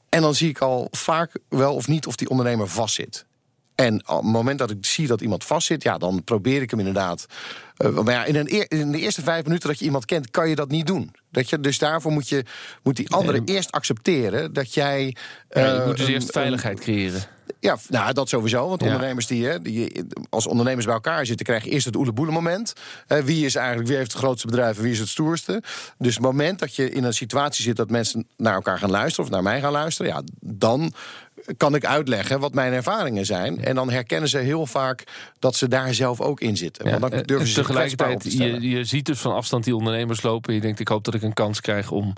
En 0.08 0.20
dan 0.20 0.34
zie 0.34 0.48
ik 0.48 0.58
al 0.58 0.88
vaak 0.90 1.32
wel 1.48 1.74
of 1.74 1.88
niet 1.88 2.06
of 2.06 2.16
die 2.16 2.28
ondernemer 2.28 2.68
vastzit. 2.68 3.26
En 3.74 4.08
op 4.08 4.22
het 4.22 4.32
moment 4.32 4.58
dat 4.58 4.70
ik 4.70 4.86
zie 4.86 5.06
dat 5.06 5.20
iemand 5.20 5.44
vastzit, 5.44 5.82
ja, 5.82 5.98
dan 5.98 6.24
probeer 6.24 6.62
ik 6.62 6.70
hem 6.70 6.78
inderdaad. 6.78 7.26
Uh, 7.78 7.98
maar 7.98 8.14
ja, 8.14 8.24
in, 8.24 8.36
een 8.36 8.68
in, 8.68 8.92
de 8.92 8.98
eerste 8.98 9.22
vijf 9.22 9.44
minuten 9.44 9.68
dat 9.68 9.78
je 9.78 9.84
iemand 9.84 10.04
kent, 10.04 10.30
kan 10.30 10.48
je 10.48 10.54
dat 10.54 10.68
niet 10.68 10.86
doen. 10.86 11.14
Dat 11.30 11.50
je, 11.50 11.60
dus 11.60 11.78
daarvoor 11.78 12.12
moet, 12.12 12.28
je, 12.28 12.44
moet 12.82 12.96
die 12.96 13.10
andere 13.10 13.42
eerst 13.44 13.72
accepteren 13.72 14.52
dat 14.52 14.74
jij. 14.74 15.16
Ja, 15.50 15.74
je 15.74 15.82
moet 15.86 15.96
dus 15.96 16.08
eerst 16.08 16.30
veiligheid 16.30 16.80
creëren. 16.80 17.22
Ja, 17.60 17.76
nou, 17.88 18.12
dat 18.12 18.28
sowieso. 18.28 18.68
Want 18.68 18.82
ondernemers 18.82 19.26
die, 19.26 19.46
hè, 19.46 19.62
die 19.62 20.04
als 20.30 20.46
ondernemers 20.46 20.84
bij 20.84 20.94
elkaar 20.94 21.26
zitten, 21.26 21.46
krijg 21.46 21.64
je 21.64 21.70
eerst 21.70 21.86
het 21.86 21.96
oeleboele 21.96 22.32
moment. 22.32 22.72
wie 23.24 23.44
is 23.44 23.54
eigenlijk, 23.54 23.88
wie 23.88 23.96
heeft 23.96 24.12
het 24.12 24.20
grootste 24.20 24.46
bedrijf 24.46 24.76
en 24.76 24.82
wie 24.82 24.92
is 24.92 24.98
het 24.98 25.08
stoerste? 25.08 25.62
Dus 25.98 26.14
het 26.14 26.24
moment 26.24 26.58
dat 26.58 26.74
je 26.74 26.90
in 26.90 27.04
een 27.04 27.14
situatie 27.14 27.64
zit 27.64 27.76
dat 27.76 27.90
mensen 27.90 28.26
naar 28.36 28.54
elkaar 28.54 28.78
gaan 28.78 28.90
luisteren 28.90 29.24
of 29.24 29.30
naar 29.30 29.42
mij 29.42 29.60
gaan 29.60 29.72
luisteren, 29.72 30.12
ja, 30.12 30.22
dan 30.40 30.92
kan 31.56 31.74
ik 31.74 31.84
uitleggen 31.84 32.40
wat 32.40 32.54
mijn 32.54 32.72
ervaringen 32.72 33.26
zijn. 33.26 33.64
En 33.64 33.74
dan 33.74 33.90
herkennen 33.90 34.28
ze 34.28 34.38
heel 34.38 34.66
vaak 34.66 35.04
dat 35.38 35.56
ze 35.56 35.68
daar 35.68 35.94
zelf 35.94 36.20
ook 36.20 36.40
in 36.40 36.56
zitten. 36.56 37.00
Want 37.00 37.12
dan 37.12 37.22
durven 37.22 37.48
ze 37.48 37.54
tegelijkertijd, 37.54 38.32
je, 38.32 38.60
je 38.60 38.84
ziet 38.84 39.06
dus 39.06 39.18
van 39.18 39.34
afstand 39.34 39.64
die 39.64 39.76
ondernemers 39.76 40.22
lopen. 40.22 40.54
Je 40.54 40.60
denkt, 40.60 40.80
ik 40.80 40.88
hoop 40.88 41.04
dat 41.04 41.14
ik 41.14 41.22
een 41.22 41.32
kans 41.32 41.60
krijg 41.60 41.90
om 41.90 42.12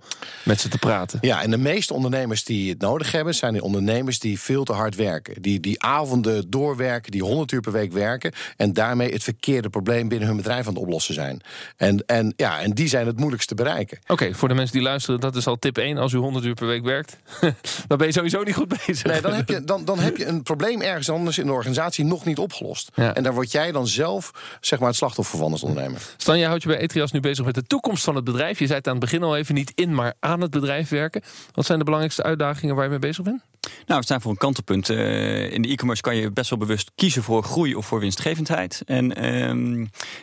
met 0.44 0.60
ze 0.60 0.68
te 0.68 0.78
praten. 0.78 1.18
Ja, 1.22 1.42
en 1.42 1.50
de 1.50 1.56
meeste 1.56 1.94
ondernemers 1.94 2.44
die 2.44 2.70
het 2.70 2.80
nodig 2.80 3.12
hebben, 3.12 3.34
zijn 3.34 3.52
de 3.52 3.62
ondernemers 3.62 4.18
die 4.18 4.40
veel 4.40 4.64
te 4.64 4.72
hard 4.72 4.94
werken. 4.94 5.42
Die, 5.42 5.60
die 5.60 5.82
avonden 5.82 6.50
doorwerken, 6.50 7.10
die 7.10 7.22
100 7.22 7.52
uur 7.52 7.60
per 7.60 7.72
week 7.72 7.92
werken. 7.92 8.32
En 8.56 8.72
daarmee 8.72 9.12
het 9.12 9.22
verkeerde 9.22 9.70
probleem 9.70 10.08
binnen 10.08 10.28
hun 10.28 10.36
bedrijf 10.36 10.66
aan 10.66 10.72
het 10.72 10.82
oplossen 10.82 11.14
zijn. 11.14 11.40
En, 11.76 12.02
en, 12.06 12.32
ja, 12.36 12.60
en 12.60 12.72
die 12.72 12.88
zijn 12.88 13.06
het 13.06 13.16
moeilijkst 13.16 13.48
te 13.48 13.54
bereiken. 13.54 13.98
Oké, 14.06 14.34
voor 14.34 14.48
de 14.48 14.54
mensen 14.54 14.74
die 14.74 14.82
luisteren, 14.82 15.20
dat 15.20 15.36
is 15.36 15.46
al 15.46 15.58
tip 15.58 15.78
1. 15.78 15.98
Als 15.98 16.12
u 16.12 16.16
100 16.16 16.44
uur 16.44 16.54
per 16.54 16.66
week 16.66 16.84
werkt, 16.84 17.16
dan 17.88 17.98
ben 17.98 18.06
je 18.06 18.12
sowieso 18.12 18.42
niet 18.42 18.54
goed 18.54 18.68
bezig. 18.86 19.09
Nee, 19.10 19.20
dan 19.20 19.32
heb 19.32 19.48
je, 19.48 19.64
dan, 19.72 19.84
dan 19.84 19.98
heb 19.98 20.16
je 20.16 20.26
een 20.26 20.42
probleem 20.42 20.80
ergens 20.80 21.10
anders 21.10 21.38
in 21.38 21.46
de 21.46 21.52
organisatie 21.52 22.04
nog 22.04 22.24
niet 22.24 22.38
opgelost. 22.38 22.90
Ja. 22.94 23.14
En 23.14 23.22
daar 23.22 23.34
word 23.34 23.52
jij 23.52 23.72
dan 23.72 23.86
zelf 23.86 24.30
zeg 24.60 24.78
maar, 24.78 24.88
het 24.88 24.96
slachtoffer 24.96 25.38
van 25.38 25.52
als 25.52 25.62
ondernemer. 25.62 26.00
Stan, 26.16 26.38
jij 26.38 26.46
houdt 26.46 26.62
je 26.62 26.68
bij 26.68 26.78
Etrias 26.78 27.12
nu 27.12 27.20
bezig 27.20 27.44
met 27.44 27.54
de 27.54 27.62
toekomst 27.62 28.04
van 28.04 28.14
het 28.14 28.24
bedrijf. 28.24 28.58
Je 28.58 28.66
zei 28.66 28.78
het 28.78 28.86
aan 28.86 28.92
het 28.92 29.02
begin 29.02 29.22
al 29.22 29.36
even 29.36 29.54
niet 29.54 29.72
in, 29.74 29.94
maar 29.94 30.14
aan 30.20 30.40
het 30.40 30.50
bedrijf 30.50 30.88
werken. 30.88 31.22
Wat 31.54 31.66
zijn 31.66 31.78
de 31.78 31.84
belangrijkste 31.84 32.22
uitdagingen 32.22 32.74
waar 32.74 32.84
je 32.84 32.90
mee 32.90 32.98
bezig 32.98 33.24
bent? 33.24 33.42
Nou, 33.60 33.98
we 33.98 34.06
staan 34.06 34.20
voor 34.20 34.30
een 34.30 34.36
kantelpunt. 34.36 34.88
Uh, 34.88 35.52
in 35.52 35.62
de 35.62 35.68
e-commerce 35.68 36.02
kan 36.02 36.16
je 36.16 36.30
best 36.30 36.50
wel 36.50 36.58
bewust 36.58 36.90
kiezen 36.94 37.22
voor 37.22 37.42
groei 37.42 37.74
of 37.74 37.86
voor 37.86 38.00
winstgevendheid. 38.00 38.82
En 38.86 39.24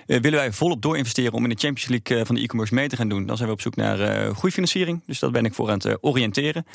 uh, 0.07 0.19
willen 0.19 0.39
wij 0.39 0.51
volop 0.51 0.81
doorinvesteren 0.81 1.33
om 1.33 1.43
in 1.43 1.49
de 1.49 1.55
Champions 1.59 1.89
League 1.89 2.25
van 2.25 2.35
de 2.35 2.41
e-commerce 2.41 2.73
mee 2.73 2.87
te 2.87 2.95
gaan 2.95 3.09
doen, 3.09 3.25
dan 3.25 3.35
zijn 3.35 3.47
we 3.47 3.55
op 3.55 3.61
zoek 3.61 3.75
naar 3.75 3.99
uh, 3.99 4.35
groeifinanciering. 4.35 5.01
Dus 5.05 5.19
dat 5.19 5.31
ben 5.31 5.45
ik 5.45 5.53
voor 5.53 5.69
aan 5.69 5.79
het 5.83 5.97
oriënteren. 6.01 6.65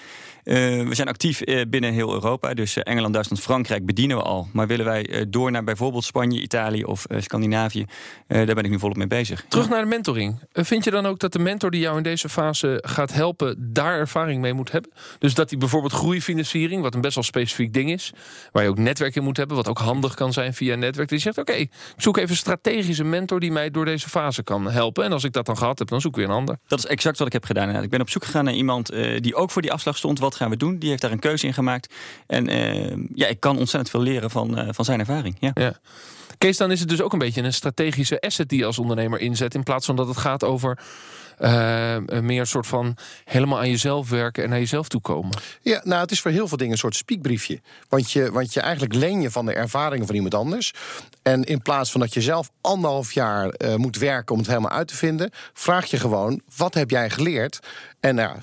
we 0.44 0.88
zijn 0.90 1.08
actief 1.08 1.40
binnen 1.68 1.92
heel 1.92 2.12
Europa. 2.12 2.54
Dus 2.54 2.76
Engeland, 2.76 3.12
Duitsland, 3.12 3.42
Frankrijk 3.42 3.86
bedienen 3.86 4.16
we 4.16 4.22
al. 4.22 4.48
Maar 4.52 4.66
willen 4.66 4.84
wij 4.84 5.26
door 5.28 5.50
naar 5.50 5.64
bijvoorbeeld 5.64 6.04
Spanje, 6.04 6.40
Italië 6.40 6.84
of 6.84 7.06
Scandinavië, 7.18 7.86
daar 8.26 8.46
ben 8.46 8.64
ik 8.64 8.70
nu 8.70 8.78
volop 8.78 8.96
mee 8.96 9.06
bezig. 9.06 9.44
Terug 9.48 9.68
naar 9.68 9.80
de 9.80 9.86
mentoring. 9.86 10.38
vind 10.52 10.84
je 10.84 10.90
dan 10.90 11.06
ook 11.06 11.18
dat 11.18 11.32
de 11.32 11.38
mentor 11.38 11.70
die 11.70 11.80
jou 11.80 11.96
in 11.96 12.02
deze 12.02 12.28
fase 12.28 12.84
gaat 12.86 13.12
helpen, 13.12 13.72
daar 13.72 13.98
ervaring 13.98 14.40
mee 14.40 14.52
moet 14.52 14.72
hebben? 14.72 14.90
Dus 15.18 15.34
dat 15.34 15.50
hij 15.50 15.58
bijvoorbeeld 15.58 15.92
groeifinanciering 15.92 16.51
wat 16.80 16.94
een 16.94 17.00
best 17.00 17.14
wel 17.14 17.24
specifiek 17.24 17.72
ding 17.72 17.90
is. 17.90 18.12
Waar 18.52 18.62
je 18.62 18.68
ook 18.68 18.78
netwerk 18.78 19.16
in 19.16 19.22
moet 19.22 19.36
hebben, 19.36 19.56
wat 19.56 19.68
ook 19.68 19.78
handig 19.78 20.14
kan 20.14 20.32
zijn 20.32 20.54
via 20.54 20.74
netwerk. 20.74 21.08
Die 21.08 21.18
zegt: 21.18 21.38
Oké, 21.38 21.52
ik 21.52 21.70
zoek 21.96 22.16
even 22.16 22.30
een 22.30 22.36
strategische 22.36 23.04
mentor 23.04 23.40
die 23.40 23.52
mij 23.52 23.70
door 23.70 23.84
deze 23.84 24.08
fase 24.08 24.42
kan 24.42 24.70
helpen. 24.70 25.04
En 25.04 25.12
als 25.12 25.24
ik 25.24 25.32
dat 25.32 25.46
dan 25.46 25.56
gehad 25.56 25.78
heb, 25.78 25.88
dan 25.88 26.00
zoek 26.00 26.10
ik 26.10 26.16
weer 26.16 26.28
een 26.28 26.34
ander. 26.34 26.58
Dat 26.66 26.78
is 26.78 26.86
exact 26.86 27.18
wat 27.18 27.26
ik 27.26 27.32
heb 27.32 27.44
gedaan. 27.44 27.82
Ik 27.82 27.90
ben 27.90 28.00
op 28.00 28.10
zoek 28.10 28.24
gegaan 28.24 28.44
naar 28.44 28.54
iemand 28.54 28.92
uh, 28.92 29.20
die 29.20 29.34
ook 29.34 29.50
voor 29.50 29.62
die 29.62 29.72
afslag 29.72 29.96
stond. 29.96 30.18
Wat 30.18 30.34
gaan 30.34 30.50
we 30.50 30.56
doen? 30.56 30.78
Die 30.78 30.88
heeft 30.88 31.02
daar 31.02 31.12
een 31.12 31.18
keuze 31.18 31.46
in 31.46 31.54
gemaakt. 31.54 31.94
En 32.26 32.50
uh, 32.50 33.06
ja, 33.14 33.26
ik 33.26 33.40
kan 33.40 33.58
ontzettend 33.58 33.90
veel 33.90 34.00
leren 34.00 34.30
van, 34.30 34.58
uh, 34.58 34.68
van 34.70 34.84
zijn 34.84 35.00
ervaring. 35.00 35.36
Ja. 35.38 35.50
ja. 35.54 35.78
Kees, 36.38 36.56
dan 36.56 36.70
is 36.70 36.80
het 36.80 36.88
dus 36.88 37.00
ook 37.00 37.12
een 37.12 37.18
beetje 37.18 37.42
een 37.42 37.52
strategische 37.52 38.20
asset 38.20 38.48
die 38.48 38.58
je 38.58 38.64
als 38.64 38.78
ondernemer 38.78 39.20
inzet. 39.20 39.54
In 39.54 39.62
plaats 39.62 39.86
van 39.86 39.96
dat 39.96 40.08
het 40.08 40.16
gaat 40.16 40.44
over 40.44 40.78
uh, 41.42 42.20
meer 42.20 42.40
een 42.40 42.46
soort 42.46 42.66
van 42.66 42.96
helemaal 43.24 43.58
aan 43.58 43.70
jezelf 43.70 44.08
werken 44.08 44.42
en 44.42 44.50
naar 44.50 44.58
jezelf 44.58 44.88
toe 44.88 45.00
komen. 45.00 45.38
Ja, 45.62 45.80
nou, 45.84 46.00
het 46.00 46.10
is 46.10 46.20
voor 46.20 46.30
heel 46.30 46.48
veel 46.48 46.56
dingen 46.56 46.72
een 46.72 46.78
soort 46.78 46.96
spiekbriefje. 46.96 47.60
Want 47.88 48.10
je, 48.10 48.32
want 48.32 48.52
je 48.52 48.60
eigenlijk 48.60 48.94
leen 48.94 49.20
je 49.20 49.30
van 49.30 49.46
de 49.46 49.52
ervaringen 49.52 50.06
van 50.06 50.14
iemand 50.14 50.34
anders. 50.34 50.72
En 51.22 51.44
in 51.44 51.62
plaats 51.62 51.90
van 51.90 52.00
dat 52.00 52.14
je 52.14 52.20
zelf 52.20 52.50
anderhalf 52.60 53.12
jaar 53.12 53.54
uh, 53.58 53.74
moet 53.74 53.96
werken 53.96 54.32
om 54.32 54.38
het 54.38 54.48
helemaal 54.48 54.70
uit 54.70 54.88
te 54.88 54.96
vinden, 54.96 55.30
vraag 55.52 55.86
je 55.86 55.96
gewoon: 55.96 56.40
wat 56.56 56.74
heb 56.74 56.90
jij 56.90 57.10
geleerd? 57.10 57.60
En, 58.02 58.14
nou, 58.14 58.36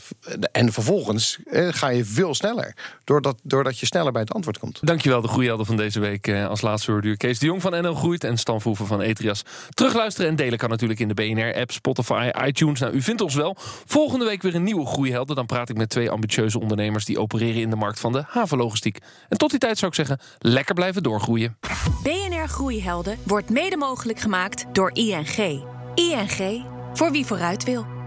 en 0.52 0.72
vervolgens 0.72 1.38
eh, 1.52 1.68
ga 1.72 1.88
je 1.88 2.06
veel 2.06 2.36
sneller. 2.36 2.76
Doordat, 3.04 3.40
doordat 3.44 3.80
je 3.80 3.86
sneller 3.86 4.12
bij 4.12 4.22
het 4.22 4.34
antwoord 4.34 4.60
komt. 4.60 4.80
Dankjewel, 4.82 5.22
de 5.22 5.28
groeihelden 5.28 5.66
van 5.66 5.78
deze 5.78 6.00
week. 6.00 6.28
Eh, 6.28 6.48
als 6.48 6.62
laatste 6.62 6.92
hoorde 6.92 7.18
Kees 7.18 7.40
de 7.40 7.46
Jong 7.46 7.62
van 7.62 7.82
NL 7.82 7.94
Groeit 7.94 8.24
en 8.24 8.38
Stan 8.38 8.62
Voeven 8.62 8.88
van 8.88 9.02
Etrias. 9.02 9.44
Terugluisteren 9.70 10.30
en 10.30 10.36
delen 10.36 10.58
kan 10.58 10.70
natuurlijk 10.70 11.00
in 11.00 11.08
de 11.08 11.14
BNR-app, 11.14 11.72
Spotify, 11.72 12.30
iTunes. 12.46 12.82
Nou, 12.90 13.02
u 13.02 13.04
vindt 13.04 13.22
ons 13.22 13.36
wel. 13.36 13.56
Volgende 13.86 14.26
week 14.26 14.42
weer 14.42 14.56
een 14.56 14.64
nieuwe 14.64 14.86
groeihelden. 14.86 15.36
Dan 15.36 15.46
praat 15.46 15.70
ik 15.70 15.78
met 15.78 15.90
twee 15.90 16.10
ambitieuze 16.10 16.60
ondernemers 16.60 17.06
die 17.06 17.20
opereren 17.20 17.62
in 17.62 17.70
de 17.70 17.76
markt 17.76 18.00
van 18.00 18.12
de 18.12 18.24
havenlogistiek. 18.28 19.00
En 19.30 19.38
tot 19.38 19.50
die 19.50 19.60
tijd 19.60 19.78
zou 19.78 19.92
ik 19.92 19.98
zeggen, 19.98 20.20
lekker 20.40 20.76
blijven 20.76 21.04
doorgroeien. 21.04 21.58
BNR 22.04 22.48
Groeihelden 22.48 23.18
wordt 23.24 23.50
mede 23.50 23.78
mogelijk 23.78 24.20
gemaakt 24.20 24.66
door 24.72 24.90
ING. 24.94 25.64
ING, 25.96 26.66
voor 26.94 27.12
wie 27.12 27.26
vooruit 27.26 27.64
wil. 27.64 27.99